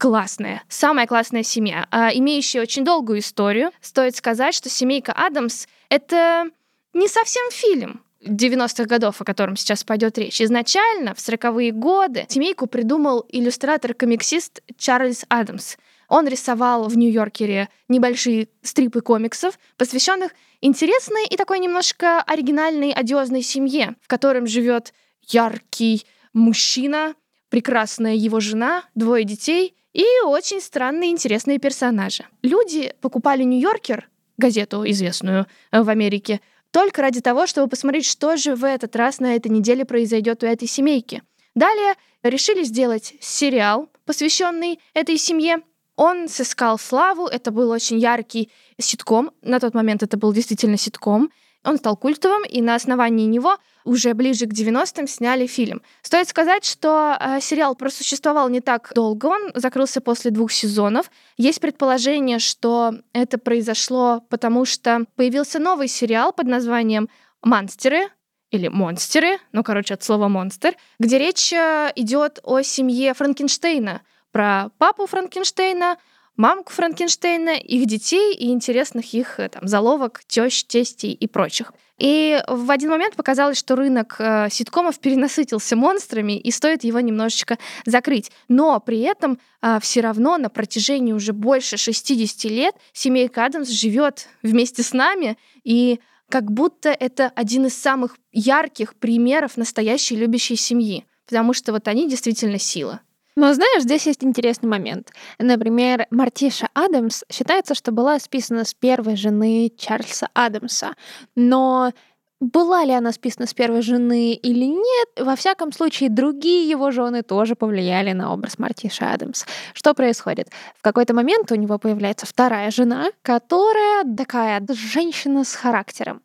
Классная, 0.00 0.62
самая 0.70 1.06
классная 1.06 1.42
семья, 1.42 1.86
а, 1.90 2.08
имеющая 2.14 2.62
очень 2.62 2.86
долгую 2.86 3.18
историю. 3.18 3.70
Стоит 3.82 4.16
сказать, 4.16 4.54
что 4.54 4.70
семейка 4.70 5.12
Адамс— 5.12 5.66
это 5.90 6.46
не 6.94 7.06
совсем 7.06 7.44
фильм. 7.50 8.00
90-х 8.22 8.86
годов, 8.86 9.20
о 9.20 9.24
котором 9.24 9.56
сейчас 9.56 9.84
пойдет 9.84 10.16
речь. 10.16 10.40
Изначально, 10.40 11.14
в 11.14 11.18
40-е 11.18 11.72
годы, 11.72 12.24
семейку 12.30 12.66
придумал 12.66 13.26
иллюстратор-комиксист 13.28 14.62
Чарльз 14.78 15.26
Адамс. 15.28 15.76
Он 16.08 16.26
рисовал 16.26 16.88
в 16.88 16.96
Нью-Йоркере 16.96 17.68
небольшие 17.88 18.48
стрипы 18.62 19.02
комиксов, 19.02 19.58
посвященных 19.76 20.32
интересной 20.62 21.26
и 21.26 21.36
такой 21.36 21.58
немножко 21.58 22.22
оригинальной, 22.22 22.92
одиозной 22.92 23.42
семье, 23.42 23.96
в 24.00 24.08
котором 24.08 24.46
живет 24.46 24.94
яркий 25.28 26.06
мужчина, 26.32 27.14
прекрасная 27.50 28.14
его 28.14 28.40
жена, 28.40 28.84
двое 28.94 29.24
детей 29.24 29.74
и 29.92 30.04
очень 30.24 30.60
странные 30.60 31.10
интересные 31.10 31.58
персонажи. 31.58 32.24
Люди 32.42 32.94
покупали 33.00 33.42
Нью-Йоркер, 33.42 34.08
газету 34.36 34.84
известную 34.86 35.46
э, 35.70 35.82
в 35.82 35.88
Америке, 35.88 36.40
только 36.70 37.02
ради 37.02 37.20
того, 37.20 37.46
чтобы 37.46 37.68
посмотреть, 37.68 38.06
что 38.06 38.36
же 38.36 38.54
в 38.54 38.64
этот 38.64 38.94
раз 38.94 39.18
на 39.18 39.34
этой 39.34 39.48
неделе 39.48 39.84
произойдет 39.84 40.42
у 40.42 40.46
этой 40.46 40.68
семейки. 40.68 41.22
Далее 41.54 41.94
решили 42.22 42.62
сделать 42.62 43.14
сериал, 43.20 43.88
посвященный 44.04 44.78
этой 44.94 45.18
семье. 45.18 45.62
Он 45.96 46.28
сыскал 46.28 46.78
славу, 46.78 47.26
это 47.26 47.50
был 47.50 47.70
очень 47.70 47.98
яркий 47.98 48.50
ситком. 48.78 49.32
На 49.42 49.58
тот 49.58 49.74
момент 49.74 50.02
это 50.02 50.16
был 50.16 50.32
действительно 50.32 50.76
ситком. 50.76 51.30
Он 51.64 51.76
стал 51.76 51.96
культовым, 51.96 52.44
и 52.44 52.62
на 52.62 52.74
основании 52.74 53.26
него 53.26 53.58
уже 53.84 54.14
ближе 54.14 54.46
к 54.46 54.52
90-м 54.52 55.06
сняли 55.06 55.46
фильм. 55.46 55.82
Стоит 56.02 56.28
сказать, 56.28 56.64
что 56.64 57.16
э, 57.20 57.40
сериал 57.40 57.74
просуществовал 57.74 58.48
не 58.48 58.60
так 58.60 58.92
долго, 58.94 59.26
он 59.26 59.50
закрылся 59.54 60.00
после 60.00 60.30
двух 60.30 60.52
сезонов. 60.52 61.10
Есть 61.36 61.60
предположение, 61.60 62.38
что 62.38 62.94
это 63.12 63.36
произошло 63.36 64.22
потому, 64.30 64.64
что 64.64 65.04
появился 65.16 65.58
новый 65.58 65.88
сериал 65.88 66.32
под 66.32 66.46
названием 66.46 67.08
«Монстеры», 67.42 68.08
или 68.50 68.66
монстеры, 68.66 69.38
ну, 69.52 69.62
короче, 69.62 69.94
от 69.94 70.02
слова 70.02 70.26
монстр, 70.28 70.74
где 70.98 71.18
речь 71.18 71.52
э, 71.52 71.92
идет 71.94 72.40
о 72.42 72.62
семье 72.62 73.14
Франкенштейна, 73.14 74.02
про 74.32 74.70
папу 74.78 75.06
Франкенштейна, 75.06 75.98
мамку 76.40 76.72
Франкенштейна, 76.72 77.50
их 77.50 77.86
детей 77.86 78.34
и 78.34 78.50
интересных 78.50 79.12
их 79.12 79.38
э, 79.38 79.50
там, 79.50 79.68
заловок, 79.68 80.22
тещ, 80.26 80.64
тестей 80.64 81.12
и 81.12 81.26
прочих. 81.26 81.72
И 81.98 82.42
в 82.48 82.70
один 82.70 82.88
момент 82.88 83.14
показалось, 83.14 83.58
что 83.58 83.76
рынок 83.76 84.16
э, 84.18 84.48
ситкомов 84.50 84.98
перенасытился 85.00 85.76
монстрами, 85.76 86.38
и 86.38 86.50
стоит 86.50 86.82
его 86.82 86.98
немножечко 87.00 87.58
закрыть. 87.84 88.32
Но 88.48 88.80
при 88.80 89.00
этом 89.00 89.38
э, 89.60 89.78
все 89.82 90.00
равно 90.00 90.38
на 90.38 90.48
протяжении 90.48 91.12
уже 91.12 91.34
больше 91.34 91.76
60 91.76 92.50
лет 92.50 92.74
семейка 92.94 93.44
Адамс 93.44 93.68
живет 93.68 94.26
вместе 94.42 94.82
с 94.82 94.94
нами, 94.94 95.36
и 95.62 96.00
как 96.30 96.50
будто 96.50 96.88
это 96.88 97.30
один 97.34 97.66
из 97.66 97.76
самых 97.76 98.16
ярких 98.32 98.94
примеров 98.94 99.58
настоящей 99.58 100.16
любящей 100.16 100.56
семьи, 100.56 101.04
потому 101.26 101.52
что 101.52 101.72
вот 101.72 101.86
они 101.86 102.08
действительно 102.08 102.58
сила. 102.58 103.02
Но 103.36 103.52
знаешь, 103.54 103.82
здесь 103.82 104.06
есть 104.06 104.24
интересный 104.24 104.68
момент. 104.68 105.12
Например, 105.38 106.06
Мартиша 106.10 106.68
Адамс 106.74 107.24
считается, 107.30 107.74
что 107.74 107.92
была 107.92 108.18
списана 108.18 108.64
с 108.64 108.74
первой 108.74 109.16
жены 109.16 109.72
Чарльза 109.76 110.28
Адамса. 110.34 110.94
Но 111.36 111.92
была 112.40 112.84
ли 112.84 112.92
она 112.92 113.12
списана 113.12 113.46
с 113.46 113.54
первой 113.54 113.82
жены 113.82 114.32
или 114.32 114.64
нет, 114.64 115.08
во 115.18 115.36
всяком 115.36 115.72
случае, 115.72 116.08
другие 116.08 116.68
его 116.68 116.90
жены 116.90 117.22
тоже 117.22 117.54
повлияли 117.54 118.12
на 118.12 118.32
образ 118.32 118.58
Мартиши 118.58 119.04
Адамс. 119.04 119.44
Что 119.74 119.94
происходит? 119.94 120.48
В 120.78 120.82
какой-то 120.82 121.14
момент 121.14 121.52
у 121.52 121.54
него 121.54 121.78
появляется 121.78 122.26
вторая 122.26 122.70
жена, 122.70 123.10
которая 123.22 124.04
такая 124.16 124.64
женщина 124.70 125.44
с 125.44 125.54
характером. 125.54 126.22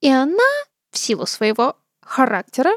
И 0.00 0.10
она, 0.10 0.50
в 0.90 0.98
силу 0.98 1.26
своего 1.26 1.76
характера, 2.02 2.72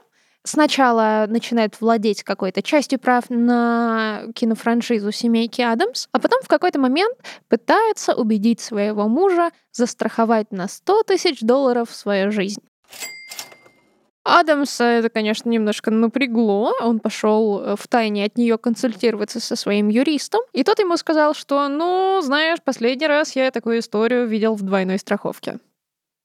сначала 0.49 1.25
начинает 1.27 1.79
владеть 1.79 2.23
какой-то 2.23 2.61
частью 2.61 2.99
прав 2.99 3.29
на 3.29 4.23
кинофраншизу 4.33 5.11
«Семейки 5.11 5.61
Адамс», 5.61 6.07
а 6.11 6.19
потом 6.19 6.41
в 6.43 6.47
какой-то 6.47 6.79
момент 6.79 7.15
пытается 7.47 8.15
убедить 8.15 8.59
своего 8.59 9.07
мужа 9.07 9.51
застраховать 9.71 10.51
на 10.51 10.67
100 10.67 11.03
тысяч 11.03 11.41
долларов 11.41 11.89
свою 11.91 12.31
жизнь. 12.31 12.61
Адамса 14.23 14.83
это, 14.83 15.09
конечно, 15.09 15.49
немножко 15.49 15.91
напрягло. 15.91 16.73
Он 16.81 16.99
пошел 16.99 17.61
э, 17.61 17.75
в 17.75 17.87
тайне 17.87 18.25
от 18.25 18.37
нее 18.37 18.57
консультироваться 18.57 19.39
со 19.39 19.55
своим 19.55 19.87
юристом. 19.87 20.41
И 20.53 20.63
тот 20.63 20.79
ему 20.79 20.97
сказал, 20.97 21.33
что, 21.33 21.67
ну, 21.67 22.19
знаешь, 22.21 22.59
последний 22.63 23.07
раз 23.07 23.35
я 23.35 23.49
такую 23.49 23.79
историю 23.79 24.27
видел 24.27 24.55
в 24.55 24.61
двойной 24.61 24.99
страховке. 24.99 25.57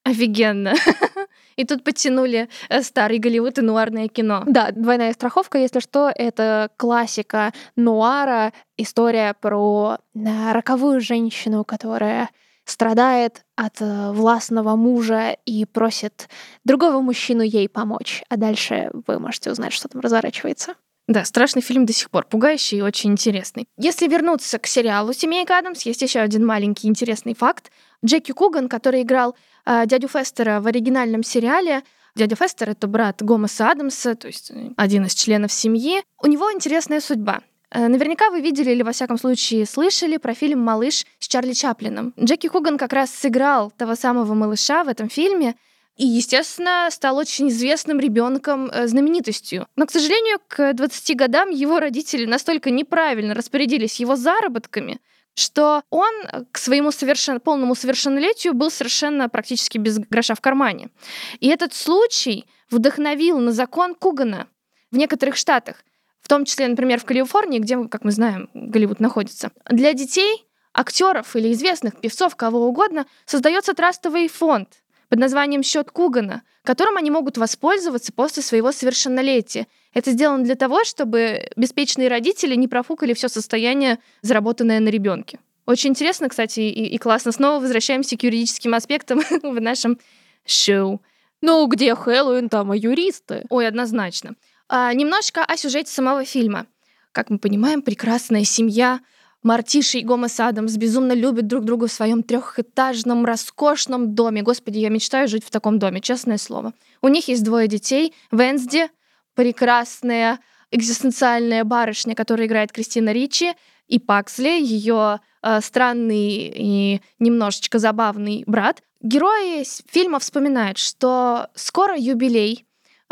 Офигенно. 0.04 0.74
И 1.56 1.64
тут 1.64 1.84
подтянули 1.84 2.48
э, 2.68 2.82
старый 2.82 3.18
Голливуд 3.18 3.58
и 3.58 3.62
нуарное 3.62 4.08
кино. 4.08 4.42
Да, 4.46 4.70
«Двойная 4.72 5.12
страховка», 5.12 5.58
если 5.58 5.80
что, 5.80 6.12
это 6.14 6.70
классика 6.76 7.52
нуара, 7.76 8.52
история 8.76 9.34
про 9.40 9.98
э, 10.14 10.52
роковую 10.52 11.00
женщину, 11.00 11.64
которая 11.64 12.30
страдает 12.64 13.44
от 13.56 13.80
э, 13.80 14.10
властного 14.12 14.76
мужа 14.76 15.36
и 15.44 15.64
просит 15.64 16.28
другого 16.64 17.00
мужчину 17.00 17.42
ей 17.42 17.68
помочь. 17.68 18.22
А 18.28 18.36
дальше 18.36 18.90
вы 19.06 19.18
можете 19.18 19.50
узнать, 19.50 19.72
что 19.72 19.88
там 19.88 20.00
разворачивается. 20.00 20.74
Да, 21.06 21.24
страшный 21.24 21.62
фильм 21.62 21.84
до 21.84 21.92
сих 21.92 22.10
пор, 22.10 22.24
пугающий 22.24 22.78
и 22.78 22.82
очень 22.82 23.12
интересный. 23.12 23.66
Если 23.76 24.08
вернуться 24.08 24.58
к 24.58 24.66
сериалу 24.66 25.12
«Семейка 25.12 25.58
Адамс», 25.58 25.82
есть 25.82 26.00
еще 26.00 26.20
один 26.20 26.46
маленький 26.46 26.88
интересный 26.88 27.34
факт. 27.34 27.70
Джеки 28.04 28.32
Куган, 28.32 28.68
который 28.68 29.02
играл 29.02 29.36
э, 29.66 29.84
дядю 29.86 30.08
Фестера 30.08 30.60
в 30.60 30.66
оригинальном 30.66 31.22
сериале, 31.22 31.82
Дядя 32.16 32.36
Фестер— 32.36 32.70
это 32.70 32.86
брат 32.86 33.22
Гомеса 33.22 33.70
Адамса, 33.70 34.14
то 34.14 34.28
есть 34.28 34.52
э, 34.52 34.70
один 34.76 35.04
из 35.04 35.14
членов 35.14 35.52
семьи. 35.52 36.00
У 36.22 36.28
него 36.28 36.52
интересная 36.52 37.00
судьба. 37.00 37.40
Э, 37.72 37.88
наверняка 37.88 38.30
вы 38.30 38.40
видели 38.40 38.70
или, 38.70 38.82
во 38.82 38.92
всяком 38.92 39.18
случае, 39.18 39.66
слышали 39.66 40.18
про 40.18 40.32
фильм 40.32 40.60
«Малыш» 40.60 41.06
с 41.18 41.26
Чарли 41.26 41.54
Чаплином. 41.54 42.14
Джеки 42.20 42.46
Хуган 42.46 42.78
как 42.78 42.92
раз 42.92 43.10
сыграл 43.10 43.72
того 43.72 43.96
самого 43.96 44.32
малыша 44.34 44.84
в 44.84 44.88
этом 44.88 45.08
фильме, 45.08 45.56
и, 45.96 46.06
естественно, 46.06 46.88
стал 46.90 47.16
очень 47.18 47.48
известным 47.48 48.00
ребенком, 48.00 48.68
э, 48.70 48.88
знаменитостью. 48.88 49.66
Но, 49.76 49.86
к 49.86 49.92
сожалению, 49.92 50.38
к 50.48 50.72
20 50.72 51.14
годам 51.14 51.50
его 51.50 51.78
родители 51.78 52.26
настолько 52.26 52.70
неправильно 52.70 53.34
распорядились 53.34 54.00
его 54.00 54.16
заработками, 54.16 55.00
что 55.34 55.82
он 55.90 56.12
к 56.50 56.58
своему 56.58 56.90
совершен... 56.90 57.40
полному 57.40 57.74
совершеннолетию 57.74 58.54
был 58.54 58.70
совершенно 58.70 59.28
практически 59.28 59.78
без 59.78 59.98
гроша 59.98 60.34
в 60.34 60.40
кармане. 60.40 60.90
И 61.38 61.48
этот 61.48 61.74
случай 61.74 62.46
вдохновил 62.70 63.38
на 63.38 63.52
закон 63.52 63.94
Кугана 63.94 64.48
в 64.90 64.96
некоторых 64.96 65.36
штатах. 65.36 65.84
в 66.20 66.28
том 66.28 66.46
числе, 66.46 66.66
например, 66.68 66.98
в 66.98 67.04
Калифорнии, 67.04 67.58
где, 67.58 67.76
как 67.86 68.02
мы 68.02 68.10
знаем, 68.10 68.48
Голливуд 68.54 68.98
находится. 68.98 69.50
Для 69.68 69.92
детей, 69.92 70.46
актеров 70.72 71.36
или 71.36 71.52
известных 71.52 72.00
певцов, 72.00 72.34
кого 72.34 72.66
угодно, 72.66 73.04
создается 73.26 73.74
трастовый 73.74 74.28
фонд 74.28 74.83
под 75.14 75.20
названием 75.20 75.62
«Счет 75.62 75.92
Кугана», 75.92 76.42
которым 76.64 76.96
они 76.96 77.08
могут 77.08 77.38
воспользоваться 77.38 78.12
после 78.12 78.42
своего 78.42 78.72
совершеннолетия. 78.72 79.68
Это 79.92 80.10
сделано 80.10 80.42
для 80.42 80.56
того, 80.56 80.82
чтобы 80.82 81.50
беспечные 81.54 82.08
родители 82.08 82.56
не 82.56 82.66
профукали 82.66 83.14
все 83.14 83.28
состояние, 83.28 84.00
заработанное 84.22 84.80
на 84.80 84.88
ребенке. 84.88 85.38
Очень 85.66 85.90
интересно, 85.90 86.28
кстати, 86.28 86.58
и, 86.58 86.86
и 86.86 86.98
классно. 86.98 87.30
Снова 87.30 87.60
возвращаемся 87.60 88.16
к 88.16 88.24
юридическим 88.24 88.74
аспектам 88.74 89.20
в 89.44 89.60
нашем 89.60 90.00
шоу. 90.44 91.00
Ну, 91.40 91.64
где 91.68 91.94
Хэллоуин, 91.94 92.48
там 92.48 92.74
и 92.74 92.80
юристы. 92.80 93.44
Ой, 93.50 93.68
однозначно. 93.68 94.34
А, 94.68 94.92
немножко 94.92 95.44
о 95.44 95.56
сюжете 95.56 95.92
самого 95.92 96.24
фильма. 96.24 96.66
Как 97.12 97.30
мы 97.30 97.38
понимаем, 97.38 97.82
прекрасная 97.82 98.42
семья 98.42 98.98
Мартиша 99.44 99.98
и 99.98 100.02
Гомес 100.02 100.40
Адамс 100.40 100.76
безумно 100.76 101.12
любят 101.12 101.46
друг 101.46 101.64
друга 101.64 101.86
в 101.86 101.92
своем 101.92 102.22
трехэтажном, 102.22 103.26
роскошном 103.26 104.14
доме. 104.14 104.42
Господи, 104.42 104.78
я 104.78 104.88
мечтаю 104.88 105.28
жить 105.28 105.44
в 105.44 105.50
таком 105.50 105.78
доме, 105.78 106.00
честное 106.00 106.38
слово. 106.38 106.72
У 107.02 107.08
них 107.08 107.28
есть 107.28 107.44
двое 107.44 107.68
детей. 107.68 108.14
Венсди, 108.32 108.88
прекрасная 109.34 110.40
экзистенциальная 110.70 111.62
барышня, 111.62 112.14
которая 112.14 112.46
играет 112.46 112.72
Кристина 112.72 113.12
Ричи, 113.12 113.52
и 113.86 113.98
Паксли, 113.98 114.62
ее 114.62 115.20
э, 115.42 115.60
странный 115.60 116.52
и 116.56 117.02
немножечко 117.18 117.78
забавный 117.78 118.44
брат. 118.46 118.82
Герои 119.02 119.62
фильма 119.90 120.20
вспоминают, 120.20 120.78
что 120.78 121.48
скоро 121.54 121.94
юбилей 121.94 122.64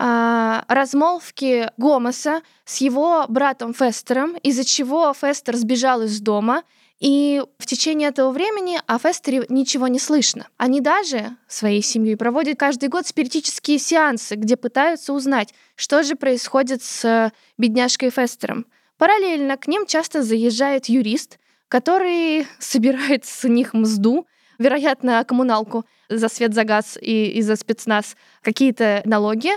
а, 0.05 0.65
размолвки 0.67 1.71
Гомеса 1.77 2.43
с 2.65 2.79
его 2.79 3.25
братом 3.29 3.73
Фестером, 3.73 4.37
из-за 4.43 4.65
чего 4.65 5.15
Фестер 5.15 5.55
сбежал 5.55 6.03
из 6.03 6.21
дома, 6.21 6.65
и 6.99 7.41
в 7.61 7.67
течение 7.67 8.09
этого 8.09 8.33
времени 8.33 8.81
о 8.89 8.99
Фестере 8.99 9.47
ничего 9.49 9.87
не 9.87 10.01
слышно. 10.01 10.49
Они 10.57 10.81
даже 10.81 11.37
своей 11.47 11.83
семьей 11.83 12.17
проводят 12.17 12.59
каждый 12.59 12.89
год 12.89 13.07
спиритические 13.07 13.79
сеансы, 13.79 14.35
где 14.35 14.57
пытаются 14.57 15.13
узнать, 15.13 15.55
что 15.77 16.03
же 16.03 16.17
происходит 16.17 16.83
с 16.83 17.31
бедняжкой 17.57 18.11
Фестером. 18.11 18.67
Параллельно 18.99 19.57
к 19.57 19.69
ним 19.69 19.87
часто 19.87 20.25
заезжает 20.25 20.87
юрист, 20.87 21.39
который 21.69 22.49
собирает 22.59 23.25
с 23.25 23.49
них 23.49 23.73
мзду, 23.73 24.27
вероятно, 24.59 25.25
коммуналку 25.25 25.87
за 26.09 26.29
свет, 26.29 26.55
за 26.55 26.65
газ 26.65 26.99
и, 27.01 27.27
и 27.27 27.41
за 27.41 27.55
спецназ, 27.55 28.17
какие-то 28.43 29.03
налоги, 29.05 29.53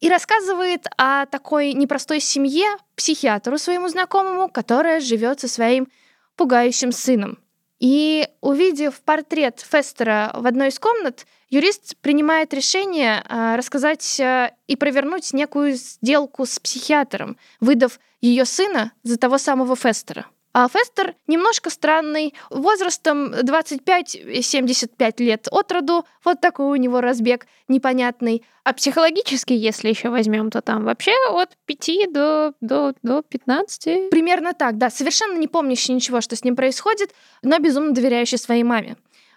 и 0.00 0.08
рассказывает 0.08 0.86
о 0.96 1.26
такой 1.26 1.72
непростой 1.74 2.20
семье 2.20 2.66
психиатру 2.96 3.58
своему 3.58 3.88
знакомому, 3.88 4.48
которая 4.48 5.00
живет 5.00 5.40
со 5.40 5.48
своим 5.48 5.88
пугающим 6.36 6.90
сыном. 6.90 7.38
И 7.78 8.28
увидев 8.40 9.00
портрет 9.00 9.60
Фестера 9.60 10.32
в 10.34 10.46
одной 10.46 10.68
из 10.68 10.78
комнат, 10.78 11.26
юрист 11.48 11.96
принимает 11.98 12.52
решение 12.52 13.24
а, 13.26 13.56
рассказать 13.56 14.20
а, 14.20 14.52
и 14.66 14.76
провернуть 14.76 15.32
некую 15.32 15.74
сделку 15.74 16.44
с 16.44 16.58
психиатром, 16.58 17.38
выдав 17.58 17.98
ее 18.20 18.44
сына 18.44 18.92
за 19.02 19.18
того 19.18 19.38
самого 19.38 19.76
Фестера. 19.76 20.26
А 20.52 20.68
Фестер 20.68 21.14
немножко 21.28 21.70
странный, 21.70 22.34
возрастом 22.50 23.32
25-75 23.32 25.22
лет 25.22 25.46
от 25.50 25.70
роду, 25.70 26.04
вот 26.24 26.40
такой 26.40 26.66
у 26.66 26.74
него 26.74 27.00
разбег 27.00 27.46
непонятный. 27.68 28.42
А 28.64 28.72
психологически, 28.72 29.52
если 29.52 29.88
еще 29.88 30.10
возьмем, 30.10 30.50
то 30.50 30.60
там 30.60 30.84
вообще 30.84 31.12
от 31.30 31.56
5 31.66 32.12
до, 32.12 32.54
до, 32.60 32.94
до 33.02 33.22
15. 33.22 34.10
Примерно 34.10 34.52
так, 34.52 34.76
да. 34.76 34.90
Совершенно 34.90 35.38
не 35.38 35.46
помнящий 35.46 35.94
ничего, 35.94 36.20
что 36.20 36.34
с 36.34 36.42
ним 36.42 36.56
происходит, 36.56 37.14
но 37.42 37.58
безумно 37.58 37.92
доверяющий 37.92 38.38
своей 38.38 38.64
маме. 38.64 38.96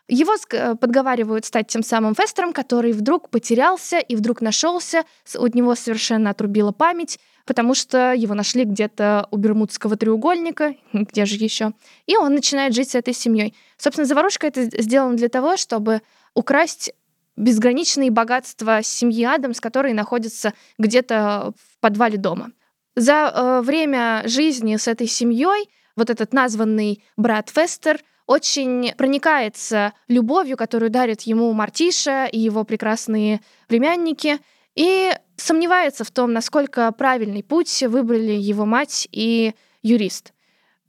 Его 0.10 0.34
э, 0.52 0.76
подговаривают 0.76 1.46
стать 1.46 1.68
тем 1.68 1.82
самым 1.82 2.14
Фестером, 2.14 2.52
который 2.52 2.92
вдруг 2.92 3.30
потерялся 3.30 4.00
и 4.00 4.16
вдруг 4.16 4.42
нашелся, 4.42 5.06
у 5.38 5.48
него 5.48 5.76
совершенно 5.76 6.32
отрубила 6.32 6.72
память, 6.72 7.20
потому 7.46 7.74
что 7.76 8.14
его 8.14 8.34
нашли 8.34 8.64
где-то 8.64 9.28
у 9.32 9.38
Бермудского 9.38 9.96
треугольника, 9.98 10.76
где 10.94 11.26
же 11.26 11.36
еще, 11.36 11.74
и 12.06 12.16
он 12.16 12.34
начинает 12.34 12.74
жить 12.74 12.92
с 12.92 12.96
этой 12.96 13.14
семьей. 13.14 13.56
Собственно, 13.78 14.06
заварушка 14.06 14.48
это 14.48 14.64
сделана 14.82 15.16
для 15.16 15.30
того, 15.30 15.58
чтобы 15.58 16.02
украсть 16.34 16.92
безграничные 17.36 18.12
богатства 18.12 18.82
семьи 18.84 19.26
Адамс, 19.26 19.60
которые 19.60 19.96
находятся 19.96 20.54
где-то 20.78 21.54
в 21.58 21.80
подвале 21.80 22.18
дома. 22.18 22.52
За 22.96 23.32
э, 23.34 23.62
время 23.62 24.22
жизни 24.26 24.76
с 24.76 24.88
этой 24.88 25.08
семьей 25.08 25.70
вот 25.96 26.10
этот 26.10 26.34
названный 26.34 27.04
брат 27.18 27.50
Фестер 27.50 28.00
очень 28.26 28.94
проникается 28.96 29.94
любовью, 30.08 30.58
которую 30.58 30.90
дарит 30.90 31.22
ему 31.24 31.52
Мартиша 31.54 32.26
и 32.26 32.40
его 32.40 32.64
прекрасные 32.64 33.42
племянники, 33.68 34.40
и 34.76 35.12
сомневается 35.44 36.04
в 36.04 36.12
том, 36.12 36.34
насколько 36.34 36.92
правильный 36.92 37.44
путь 37.44 37.84
выбрали 37.84 38.32
его 38.32 38.66
мать 38.66 39.08
и 39.12 39.54
юрист. 39.82 40.34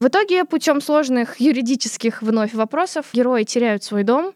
В 0.01 0.07
итоге, 0.09 0.45
путем 0.45 0.81
сложных 0.81 1.41
юридических 1.41 2.23
вновь 2.23 2.55
вопросов, 2.55 3.07
герои 3.13 3.45
теряют 3.45 3.83
свой 3.83 4.05
дом, 4.05 4.35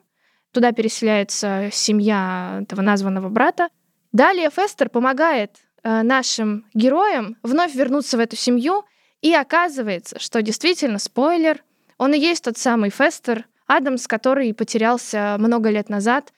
туда 0.53 0.73
переселяется 0.73 1.69
семья 1.73 2.61
этого 2.63 2.81
названного 2.81 3.29
брата. 3.29 3.69
Далее 4.13 4.51
Фестер 4.51 4.89
помогает 4.89 5.57
э, 5.83 6.03
нашим 6.03 6.67
героям 6.75 7.37
вновь 7.43 7.75
вернуться 7.75 8.17
в 8.17 8.21
эту 8.21 8.37
семью, 8.37 8.85
и 9.21 9.35
оказывается, 9.35 10.19
что 10.19 10.43
действительно, 10.43 10.99
спойлер, 10.99 11.63
он 11.99 12.15
и 12.15 12.19
есть 12.19 12.45
тот 12.45 12.57
самый 12.57 12.91
Фестер, 12.91 13.47
Адамс, 13.67 14.07
который 14.07 14.55
потерялся 14.55 15.37
много 15.39 15.69
лет 15.69 15.89
назад, 15.89 16.33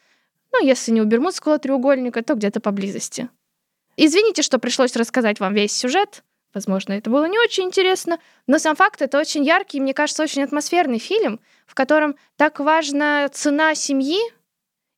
ну, 0.53 0.65
если 0.65 0.91
не 0.91 1.01
у 1.01 1.05
Бермудского 1.05 1.59
треугольника, 1.59 2.23
то 2.23 2.35
где-то 2.35 2.61
поблизости. 2.61 3.29
Извините, 4.03 4.41
что 4.41 4.59
пришлось 4.59 4.97
рассказать 4.97 5.41
вам 5.41 5.53
весь 5.53 5.73
сюжет. 5.73 6.25
Возможно, 6.55 6.95
это 6.95 7.11
было 7.11 7.27
не 7.27 7.39
очень 7.39 7.65
интересно, 7.65 8.19
но 8.47 8.59
сам 8.59 8.75
факт 8.75 9.03
это 9.03 9.19
очень 9.19 9.45
яркий, 9.45 9.79
мне 9.79 9.93
кажется, 9.93 10.23
очень 10.23 10.43
атмосферный 10.43 10.99
фильм, 10.99 11.39
в 11.67 11.75
котором 11.75 12.17
так 12.37 12.61
важна 12.61 13.29
цена 13.29 13.75
семьи, 13.75 14.19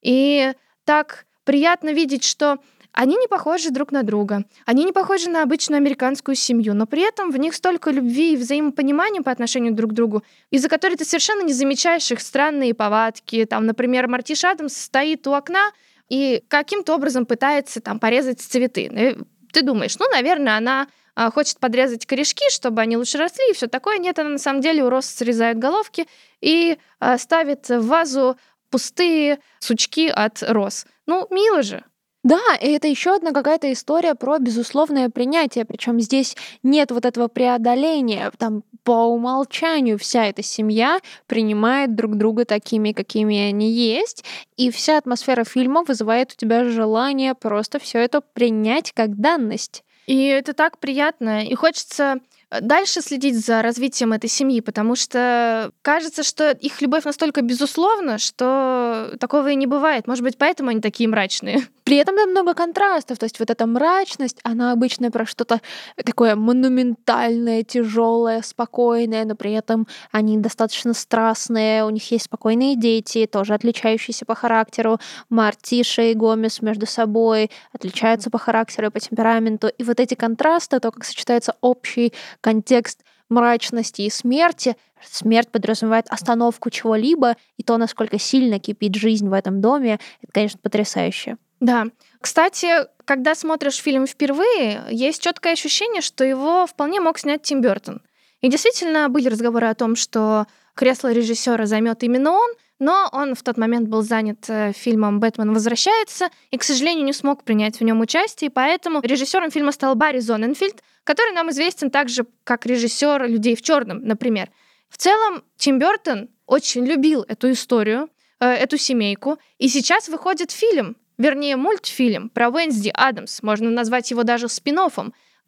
и 0.03 0.53
так 0.85 1.27
приятно 1.43 1.93
видеть, 1.93 2.23
что 2.23 2.59
они 2.93 3.17
не 3.17 3.27
похожи 3.27 3.71
друг 3.71 3.91
на 3.91 4.05
друга. 4.05 4.45
Они 4.67 4.85
не 4.85 4.93
похожи 4.93 5.29
на 5.29 5.43
обычную 5.43 5.79
американскую 5.79 6.37
семью, 6.37 6.73
но 6.73 6.87
при 6.87 7.03
этом 7.03 7.33
в 7.33 7.37
них 7.39 7.55
столько 7.55 7.91
любви 7.91 8.35
и 8.35 8.37
взаимопонимания 8.37 9.23
по 9.23 9.33
отношению 9.33 9.75
друг 9.75 9.91
к 9.91 9.95
другу, 9.95 10.23
из-за 10.53 10.69
которой 10.69 10.95
ты 10.95 11.05
совершенно 11.05 11.43
не 11.43 11.53
замечаешь 11.53 12.09
их 12.13 12.21
странные 12.21 12.73
повадки. 12.73 13.47
Там, 13.47 13.67
например, 13.67 14.07
Мартиш 14.07 14.45
Адамс 14.45 14.77
стоит 14.77 15.27
у 15.27 15.33
окна 15.33 15.73
и 16.13 16.45
каким-то 16.49 16.95
образом 16.95 17.25
пытается 17.25 17.81
там 17.81 17.99
порезать 17.99 18.39
цветы. 18.39 18.91
Ну, 18.93 19.27
ты 19.51 19.63
думаешь, 19.63 19.99
ну, 19.99 20.05
наверное, 20.11 20.59
она 20.59 20.89
а, 21.15 21.31
хочет 21.31 21.59
подрезать 21.59 22.05
корешки, 22.05 22.51
чтобы 22.51 22.83
они 22.83 22.99
лучше 22.99 23.17
росли, 23.17 23.43
и 23.49 23.55
все 23.55 23.67
такое. 23.67 23.97
Нет, 23.97 24.19
она 24.19 24.29
на 24.29 24.39
самом 24.39 24.61
деле 24.61 24.85
у 24.85 24.91
роз 24.91 25.07
срезает 25.07 25.59
головки 25.59 26.07
и 26.43 26.77
а, 27.01 27.17
ставит 27.17 27.67
в 27.71 27.87
вазу 27.87 28.37
пустые 28.69 29.39
сучки 29.59 30.09
от 30.09 30.43
роз. 30.43 30.85
Ну, 31.07 31.27
мило 31.31 31.63
же. 31.63 31.83
Да, 32.25 32.43
и 32.61 32.69
это 32.69 32.89
еще 32.89 33.15
одна 33.15 33.33
какая-то 33.33 33.73
история 33.73 34.15
про 34.15 34.39
безусловное 34.39 35.09
принятие. 35.09 35.65
Причем 35.65 35.99
здесь 35.99 36.37
нет 36.63 36.91
вот 36.91 37.07
этого 37.07 37.29
преодоления. 37.29 38.31
Там 38.37 38.65
по 38.85 39.07
умолчанию 39.07 39.99
вся 39.99 40.27
эта 40.27 40.43
семья 40.43 41.01
принимает 41.27 41.95
друг 41.95 42.17
друга 42.17 42.45
такими, 42.45 42.93
какими 42.93 43.39
они 43.39 43.71
есть. 43.71 44.25
И 44.57 44.71
вся 44.71 44.99
атмосфера 44.99 45.45
фильма 45.45 45.85
вызывает 45.85 46.33
у 46.33 46.37
тебя 46.37 46.65
желание 46.65 47.35
просто 47.35 47.79
все 47.79 47.99
это 47.99 48.21
принять 48.21 48.93
как 48.93 49.17
данность. 49.21 49.85
И 50.07 50.27
это 50.27 50.53
так 50.53 50.79
приятно. 50.79 51.45
И 51.45 51.55
хочется 51.55 52.21
Э, 52.53 52.61
дальше 52.61 53.01
следить 53.01 53.45
за 53.45 53.63
развитием 53.63 54.13
этой 54.13 54.29
семьи, 54.29 54.61
потому 54.61 54.95
что 54.95 55.73
кажется, 55.83 56.23
что 56.23 56.51
их 56.51 56.81
любовь 56.83 57.05
настолько 57.05 57.41
безусловна, 57.43 58.19
что 58.19 59.15
такого 59.19 59.49
и 59.49 59.57
не 59.57 59.67
бывает. 59.67 60.07
Может 60.07 60.23
быть, 60.23 60.37
поэтому 60.39 60.71
они 60.71 60.81
такие 60.81 61.09
мрачные. 61.09 61.63
При 61.93 61.99
этом 61.99 62.17
там 62.17 62.31
много 62.31 62.55
контрастов, 62.55 63.19
то 63.19 63.25
есть 63.25 63.39
вот 63.39 63.51
эта 63.51 63.67
мрачность, 63.67 64.39
она 64.45 64.73
обычно 64.73 65.11
про 65.11 65.27
что-то 65.27 65.61
такое 66.03 66.37
монументальное, 66.37 67.65
тяжелое, 67.65 68.41
спокойное, 68.41 69.27
но 69.27 69.35
при 69.35 69.53
этом 69.53 69.87
они 70.11 70.39
достаточно 70.39 70.95
страстные, 70.95 71.85
у 71.85 71.91
них 71.91 72.11
есть 72.11 72.25
спокойные 72.25 72.77
дети, 72.77 73.29
тоже 73.31 73.53
отличающиеся 73.53 74.25
по 74.25 74.35
характеру. 74.35 75.01
Мартиша 75.29 76.01
и 76.05 76.15
Гомес 76.15 76.63
между 76.63 76.87
собой 76.87 77.51
отличаются 77.75 78.31
по 78.31 78.39
характеру 78.39 78.87
и 78.87 78.91
по 78.91 78.99
темпераменту. 78.99 79.69
И 79.69 79.85
вот 79.85 80.01
эти 80.01 80.15
контрасты, 80.15 80.81
то, 80.81 80.93
как 80.93 81.05
сочетается 81.05 81.57
общий 81.61 82.15
контекст 82.41 83.03
мрачности 83.29 84.01
и 84.01 84.11
смерти. 84.11 84.77
Смерть 85.05 85.51
подразумевает 85.51 86.07
остановку 86.09 86.71
чего-либо, 86.71 87.37
и 87.59 87.63
то, 87.63 87.77
насколько 87.77 88.19
сильно 88.19 88.59
кипит 88.59 88.95
жизнь 88.95 89.29
в 89.29 89.35
этом 89.35 89.61
доме, 89.61 89.99
это, 90.23 90.33
конечно, 90.33 90.59
потрясающе. 90.63 91.37
Да. 91.63 91.87
Кстати, 92.21 92.67
когда 93.05 93.37
смотришь 93.37 93.77
фильм 93.77 94.09
впервые, 94.09 94.83
есть 94.91 95.23
четкое 95.23 95.53
ощущение, 95.53 96.03
что 96.03 96.25
его 96.25 96.67
вполне 96.67 97.01
мог 97.01 97.21
снять 97.21 97.43
Тим 97.43 97.61
Бертон. 97.61 98.03
И 98.41 98.49
действительно 98.49 99.09
были 99.09 99.29
разговоры 99.29 99.69
о 99.69 99.75
том, 99.77 99.95
что 99.95 100.49
кресло 100.75 101.13
режиссера 101.13 101.65
займет 101.67 102.03
именно 102.03 102.33
он, 102.33 102.51
но 102.81 103.09
он 103.13 103.37
в 103.37 103.45
тот 103.45 103.59
момент 103.59 103.89
был 103.89 104.03
занят 104.03 104.45
э, 104.49 104.73
фильмом 104.73 105.21
«Бэтмен 105.21 105.55
возвращается» 105.55 106.31
и, 106.51 106.59
к 106.59 106.65
сожалению, 106.65 107.05
не 107.05 107.13
смог 107.13 107.45
принять 107.45 107.79
в 107.79 107.85
нем 107.85 108.01
участие, 108.01 108.51
и 108.51 108.53
поэтому 108.53 109.01
режиссером 109.01 109.53
фильма 109.53 109.71
стал 109.71 109.95
Барри 109.95 110.19
Зоненфильд, 110.19 110.83
который 111.05 111.33
нам 111.33 111.51
известен 111.51 111.93
также 111.93 112.27
как 112.43 112.67
режиссер 112.67 113.29
«Людей 113.29 113.55
в 113.55 113.63
черном», 113.63 114.05
например. 114.05 114.51
В 114.89 114.97
целом, 114.97 115.45
Тим 115.57 115.79
Бертон 115.79 116.29
очень 116.45 116.85
любил 116.85 117.25
эту 117.29 117.53
историю, 117.53 118.09
э, 118.41 118.49
эту 118.49 118.79
семейку, 118.79 119.39
и 119.59 119.69
сейчас 119.69 120.09
выходит 120.09 120.51
фильм, 120.51 120.97
вернее, 121.19 121.57
мультфильм 121.57 122.29
про 122.29 122.49
Уэнсди 122.49 122.91
Адамс, 122.95 123.43
можно 123.43 123.71
назвать 123.71 124.11
его 124.11 124.23
даже 124.23 124.49
спин 124.49 124.79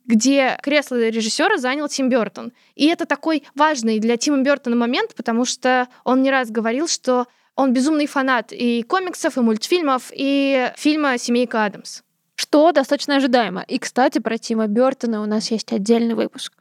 где 0.06 0.58
кресло 0.62 1.08
режиссера 1.08 1.56
занял 1.56 1.88
Тим 1.88 2.08
Бертон. 2.08 2.52
И 2.74 2.86
это 2.86 3.06
такой 3.06 3.44
важный 3.54 3.98
для 4.00 4.16
Тима 4.16 4.42
Бертона 4.42 4.76
момент, 4.76 5.14
потому 5.14 5.44
что 5.44 5.88
он 6.04 6.22
не 6.22 6.30
раз 6.30 6.50
говорил, 6.50 6.88
что 6.88 7.26
он 7.56 7.72
безумный 7.72 8.06
фанат 8.06 8.52
и 8.52 8.82
комиксов, 8.82 9.38
и 9.38 9.40
мультфильмов, 9.40 10.10
и 10.12 10.72
фильма 10.76 11.16
«Семейка 11.18 11.64
Адамс». 11.64 12.02
Что 12.34 12.72
достаточно 12.72 13.16
ожидаемо. 13.16 13.62
И, 13.62 13.78
кстати, 13.78 14.18
про 14.18 14.38
Тима 14.38 14.66
Бертона 14.66 15.22
у 15.22 15.26
нас 15.26 15.50
есть 15.50 15.72
отдельный 15.72 16.14
выпуск. 16.14 16.52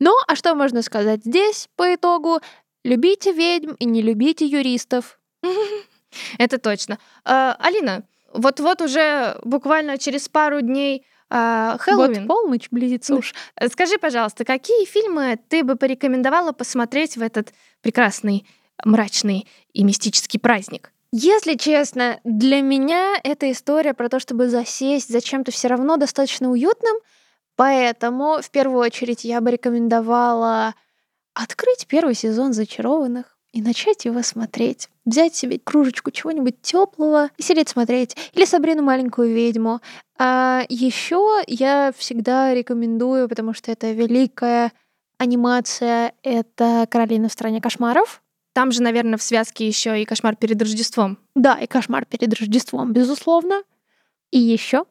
Ну, 0.00 0.14
а 0.26 0.36
что 0.36 0.54
можно 0.54 0.82
сказать 0.82 1.24
здесь 1.24 1.68
по 1.76 1.94
итогу? 1.94 2.40
Любите 2.84 3.32
ведьм 3.32 3.72
и 3.78 3.86
не 3.86 4.02
любите 4.02 4.46
юристов. 4.46 5.18
Это 6.38 6.58
точно. 6.58 6.98
А, 7.24 7.56
Алина, 7.58 8.04
вот-вот 8.32 8.82
уже 8.82 9.38
буквально 9.42 9.98
через 9.98 10.28
пару 10.28 10.60
дней 10.60 11.04
а, 11.30 11.76
Хэллоуин. 11.78 12.20
Вот 12.20 12.26
полночь 12.26 12.68
близится 12.70 13.14
уж. 13.14 13.34
Скажи, 13.70 13.98
пожалуйста, 13.98 14.44
какие 14.44 14.86
фильмы 14.86 15.38
ты 15.48 15.62
бы 15.62 15.76
порекомендовала 15.76 16.52
посмотреть 16.52 17.16
в 17.16 17.22
этот 17.22 17.52
прекрасный, 17.82 18.46
мрачный 18.84 19.46
и 19.72 19.84
мистический 19.84 20.38
праздник? 20.38 20.92
Если 21.10 21.54
честно, 21.54 22.20
для 22.24 22.60
меня 22.60 23.16
эта 23.22 23.50
история 23.50 23.94
про 23.94 24.08
то, 24.08 24.20
чтобы 24.20 24.48
засесть 24.48 25.08
за 25.08 25.20
чем-то 25.20 25.50
все 25.50 25.68
равно 25.68 25.96
достаточно 25.96 26.50
уютным, 26.50 26.96
поэтому 27.56 28.40
в 28.42 28.50
первую 28.50 28.80
очередь 28.80 29.24
я 29.24 29.40
бы 29.40 29.50
рекомендовала 29.50 30.74
открыть 31.32 31.86
первый 31.86 32.14
сезон 32.14 32.52
«Зачарованных», 32.52 33.37
и 33.58 33.62
начать 33.62 34.04
его 34.04 34.22
смотреть. 34.22 34.88
Взять 35.04 35.34
себе 35.34 35.58
кружечку 35.58 36.12
чего-нибудь 36.12 36.62
теплого 36.62 37.30
и 37.36 37.42
сидеть 37.42 37.68
смотреть. 37.68 38.16
Или 38.32 38.44
Сабрину 38.44 38.82
маленькую 38.82 39.34
ведьму. 39.34 39.80
А 40.16 40.62
еще 40.68 41.42
я 41.48 41.92
всегда 41.96 42.54
рекомендую, 42.54 43.28
потому 43.28 43.54
что 43.54 43.72
это 43.72 43.90
великая 43.90 44.72
анимация, 45.18 46.12
это 46.22 46.86
Каролина 46.88 47.28
в 47.28 47.32
стране 47.32 47.60
кошмаров. 47.60 48.22
Там 48.52 48.70
же, 48.70 48.80
наверное, 48.80 49.18
в 49.18 49.22
связке 49.24 49.66
еще 49.66 50.00
и 50.00 50.04
кошмар 50.04 50.36
перед 50.36 50.62
Рождеством. 50.62 51.18
Да, 51.34 51.58
и 51.58 51.66
кошмар 51.66 52.04
перед 52.04 52.32
Рождеством, 52.34 52.92
безусловно. 52.92 53.64
И 54.30 54.38
еще 54.38 54.84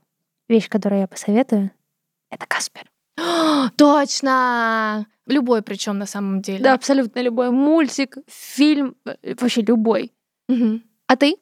вещь, 0.49 0.67
которую 0.67 1.01
я 1.01 1.07
посоветую, 1.07 1.71
это 2.29 2.45
Каспер. 2.45 2.91
Точно! 3.77 5.07
Любой 5.25 5.61
причем 5.61 5.97
на 5.97 6.05
самом 6.05 6.41
деле. 6.41 6.63
Да, 6.63 6.73
абсолютно 6.73 7.19
любой. 7.19 7.51
Мультик, 7.51 8.17
фильм, 8.27 8.95
э, 9.05 9.35
вообще 9.39 9.61
любой. 9.61 10.13
Угу. 10.47 10.79
А 11.07 11.15
ты? 11.17 11.35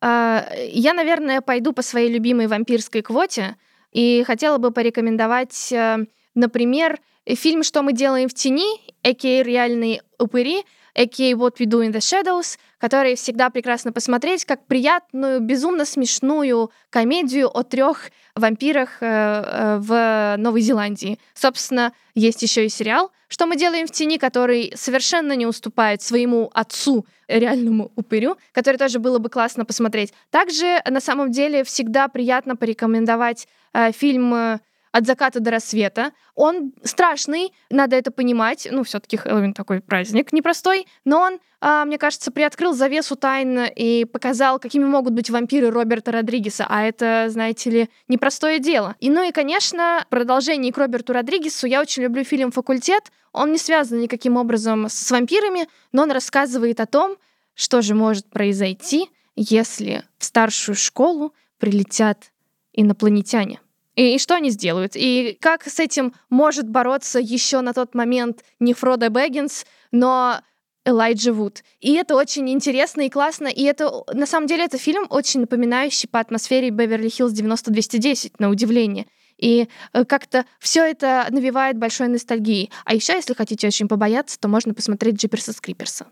А, 0.00 0.46
я, 0.68 0.94
наверное, 0.94 1.40
пойду 1.40 1.72
по 1.72 1.82
своей 1.82 2.12
любимой 2.12 2.46
вампирской 2.46 3.02
квоте 3.02 3.56
и 3.90 4.22
хотела 4.26 4.58
бы 4.58 4.70
порекомендовать, 4.70 5.72
э, 5.72 6.06
например, 6.34 7.00
фильм 7.26 7.62
«Что 7.62 7.82
мы 7.82 7.92
делаем 7.92 8.28
в 8.28 8.34
тени», 8.34 8.80
а.к.а. 9.02 9.42
«Реальные 9.42 10.02
упыри», 10.18 10.62
а.к.а. 10.94 11.32
«What 11.32 11.58
we 11.58 11.66
do 11.66 11.80
in 11.80 11.92
the 11.92 12.00
shadows», 12.00 12.58
который 12.78 13.14
всегда 13.14 13.50
прекрасно 13.50 13.92
посмотреть, 13.92 14.44
как 14.44 14.66
приятную, 14.66 15.40
безумно 15.40 15.84
смешную 15.84 16.70
комедию 16.90 17.48
о 17.48 17.62
трех 17.62 18.10
вампирах 18.34 18.98
э, 19.00 19.06
э, 19.06 19.78
в 19.78 20.36
Новой 20.38 20.60
Зеландии. 20.60 21.18
Собственно, 21.34 21.92
есть 22.14 22.42
еще 22.42 22.66
и 22.66 22.68
сериал 22.68 23.10
«Что 23.28 23.46
мы 23.46 23.56
делаем 23.56 23.86
в 23.86 23.90
тени», 23.90 24.18
который 24.18 24.72
совершенно 24.76 25.34
не 25.34 25.46
уступает 25.46 26.02
своему 26.02 26.50
отцу, 26.52 27.06
реальному 27.28 27.90
упырю, 27.96 28.36
который 28.52 28.76
тоже 28.76 28.98
было 28.98 29.18
бы 29.18 29.30
классно 29.30 29.64
посмотреть. 29.64 30.12
Также, 30.30 30.82
на 30.86 31.00
самом 31.00 31.30
деле, 31.30 31.64
всегда 31.64 32.08
приятно 32.08 32.56
порекомендовать 32.56 33.48
э, 33.72 33.92
фильм 33.92 34.60
от 34.92 35.06
заката 35.06 35.40
до 35.40 35.50
рассвета. 35.50 36.12
Он 36.34 36.72
страшный, 36.84 37.52
надо 37.70 37.96
это 37.96 38.10
понимать. 38.10 38.68
Ну, 38.70 38.84
все-таки 38.84 39.16
Хэллоуин 39.16 39.54
такой 39.54 39.80
праздник 39.80 40.32
непростой, 40.32 40.86
но 41.04 41.20
он, 41.20 41.40
а, 41.60 41.84
мне 41.86 41.98
кажется, 41.98 42.30
приоткрыл 42.30 42.74
завесу 42.74 43.16
тайн 43.16 43.60
и 43.74 44.04
показал, 44.04 44.58
какими 44.58 44.84
могут 44.84 45.14
быть 45.14 45.30
вампиры 45.30 45.70
Роберта 45.70 46.12
Родригеса. 46.12 46.66
А 46.68 46.82
это, 46.82 47.26
знаете 47.30 47.70
ли, 47.70 47.90
непростое 48.06 48.58
дело. 48.58 48.94
И, 49.00 49.10
ну 49.10 49.26
и, 49.26 49.32
конечно, 49.32 50.06
продолжение 50.10 50.72
к 50.72 50.78
Роберту 50.78 51.14
Родригесу. 51.14 51.66
Я 51.66 51.80
очень 51.80 52.02
люблю 52.02 52.22
фильм 52.22 52.52
«Факультет». 52.52 53.10
Он 53.32 53.50
не 53.50 53.58
связан 53.58 53.98
никаким 53.98 54.36
образом 54.36 54.88
с 54.90 55.10
вампирами, 55.10 55.66
но 55.92 56.02
он 56.02 56.10
рассказывает 56.10 56.80
о 56.80 56.86
том, 56.86 57.16
что 57.54 57.80
же 57.80 57.94
может 57.94 58.26
произойти, 58.28 59.08
если 59.36 60.04
в 60.18 60.24
старшую 60.24 60.76
школу 60.76 61.32
прилетят 61.58 62.30
инопланетяне. 62.74 63.61
И, 63.94 64.14
и 64.14 64.18
что 64.18 64.34
они 64.34 64.50
сделают? 64.50 64.92
И 64.94 65.36
как 65.40 65.64
с 65.64 65.78
этим 65.78 66.14
может 66.30 66.68
бороться 66.68 67.18
еще 67.18 67.60
на 67.60 67.72
тот 67.72 67.94
момент 67.94 68.44
не 68.60 68.74
Фродо 68.74 69.10
Бэггинс, 69.10 69.66
но 69.90 70.40
Элайджа 70.84 71.32
Вуд. 71.32 71.62
И 71.80 71.92
это 71.94 72.16
очень 72.16 72.50
интересно 72.50 73.02
и 73.02 73.10
классно. 73.10 73.46
И 73.46 73.62
это, 73.62 74.04
на 74.12 74.26
самом 74.26 74.46
деле, 74.46 74.64
это 74.64 74.78
фильм 74.78 75.06
очень 75.10 75.40
напоминающий 75.40 76.08
по 76.08 76.18
атмосфере 76.18 76.70
Беверли-Хиллз 76.70 77.32
90-210, 77.32 78.34
на 78.38 78.50
удивление. 78.50 79.06
И 79.38 79.68
э, 79.92 80.04
как-то 80.04 80.44
все 80.58 80.84
это 80.84 81.26
навевает 81.30 81.78
большой 81.78 82.08
ностальгии. 82.08 82.70
А 82.84 82.94
еще, 82.94 83.14
если 83.14 83.34
хотите 83.34 83.66
очень 83.66 83.88
побояться, 83.88 84.38
то 84.38 84.48
можно 84.48 84.74
посмотреть 84.74 85.16
Джиперса 85.16 85.52
Скриперса. 85.52 86.06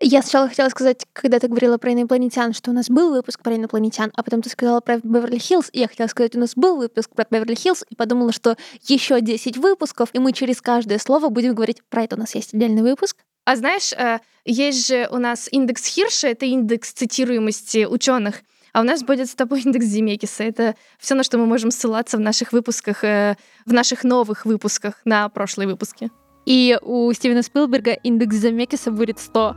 Я 0.00 0.22
сначала 0.22 0.48
хотела 0.48 0.68
сказать, 0.68 1.06
когда 1.12 1.40
ты 1.40 1.48
говорила 1.48 1.76
про 1.76 1.92
инопланетян, 1.92 2.52
что 2.52 2.70
у 2.70 2.74
нас 2.74 2.88
был 2.88 3.10
выпуск 3.10 3.42
про 3.42 3.56
инопланетян, 3.56 4.12
а 4.14 4.22
потом 4.22 4.42
ты 4.42 4.48
сказала 4.48 4.80
про 4.80 4.98
Беверли-Хиллз, 4.98 5.70
и 5.72 5.80
я 5.80 5.88
хотела 5.88 6.06
сказать, 6.06 6.36
у 6.36 6.38
нас 6.38 6.54
был 6.54 6.76
выпуск 6.76 7.10
про 7.16 7.26
Беверли-Хиллз, 7.28 7.84
и 7.90 7.96
подумала, 7.96 8.32
что 8.32 8.56
еще 8.82 9.20
10 9.20 9.56
выпусков, 9.56 10.10
и 10.12 10.20
мы 10.20 10.32
через 10.32 10.62
каждое 10.62 11.00
слово 11.00 11.30
будем 11.30 11.56
говорить 11.56 11.82
про 11.90 12.04
это. 12.04 12.14
У 12.14 12.18
нас 12.20 12.32
есть 12.36 12.54
отдельный 12.54 12.82
выпуск. 12.82 13.16
А 13.44 13.56
знаешь, 13.56 13.92
э, 13.92 14.20
есть 14.44 14.86
же 14.86 15.08
у 15.10 15.18
нас 15.18 15.48
индекс 15.50 15.84
Хирша, 15.86 16.28
это 16.28 16.46
индекс 16.46 16.92
цитируемости 16.92 17.84
ученых, 17.84 18.42
а 18.72 18.82
у 18.82 18.84
нас 18.84 19.02
будет 19.02 19.28
с 19.28 19.34
тобой 19.34 19.62
индекс 19.64 19.86
Зимекиса. 19.86 20.44
Это 20.44 20.76
все, 21.00 21.16
на 21.16 21.24
что 21.24 21.38
мы 21.38 21.46
можем 21.46 21.72
ссылаться 21.72 22.18
в 22.18 22.20
наших 22.20 22.52
выпусках, 22.52 23.02
э, 23.02 23.36
в 23.66 23.72
наших 23.72 24.04
новых 24.04 24.46
выпусках 24.46 25.00
на 25.04 25.28
прошлые 25.28 25.66
выпуски. 25.66 26.10
И 26.48 26.78
у 26.80 27.12
Стивена 27.12 27.42
Спилберга 27.42 27.92
индекс 27.92 28.36
Земекиса 28.36 28.90
будет 28.90 29.18
100. 29.18 29.56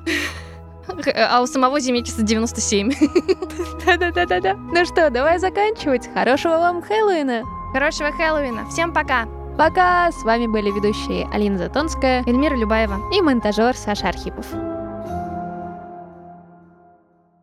А 1.16 1.42
у 1.42 1.46
самого 1.46 1.80
Земекиса 1.80 2.22
97. 2.22 2.92
Да-да-да-да-да. 3.86 4.56
Ну 4.56 4.84
что, 4.84 5.10
давай 5.10 5.40
заканчивать. 5.40 6.10
Хорошего 6.14 6.58
вам 6.58 6.82
Хэллоуина. 6.82 7.44
Хорошего 7.72 8.12
Хэллоуина. 8.12 8.70
Всем 8.70 8.94
пока. 8.94 9.26
Пока. 9.58 10.12
С 10.12 10.22
вами 10.26 10.48
были 10.48 10.70
ведущие 10.70 11.30
Алина 11.32 11.58
Затонская, 11.58 12.26
Эльмира 12.28 12.58
Любаева 12.58 13.00
и 13.14 13.22
монтажер 13.22 13.74
Саша 13.78 14.10
Архипов. 14.10 14.48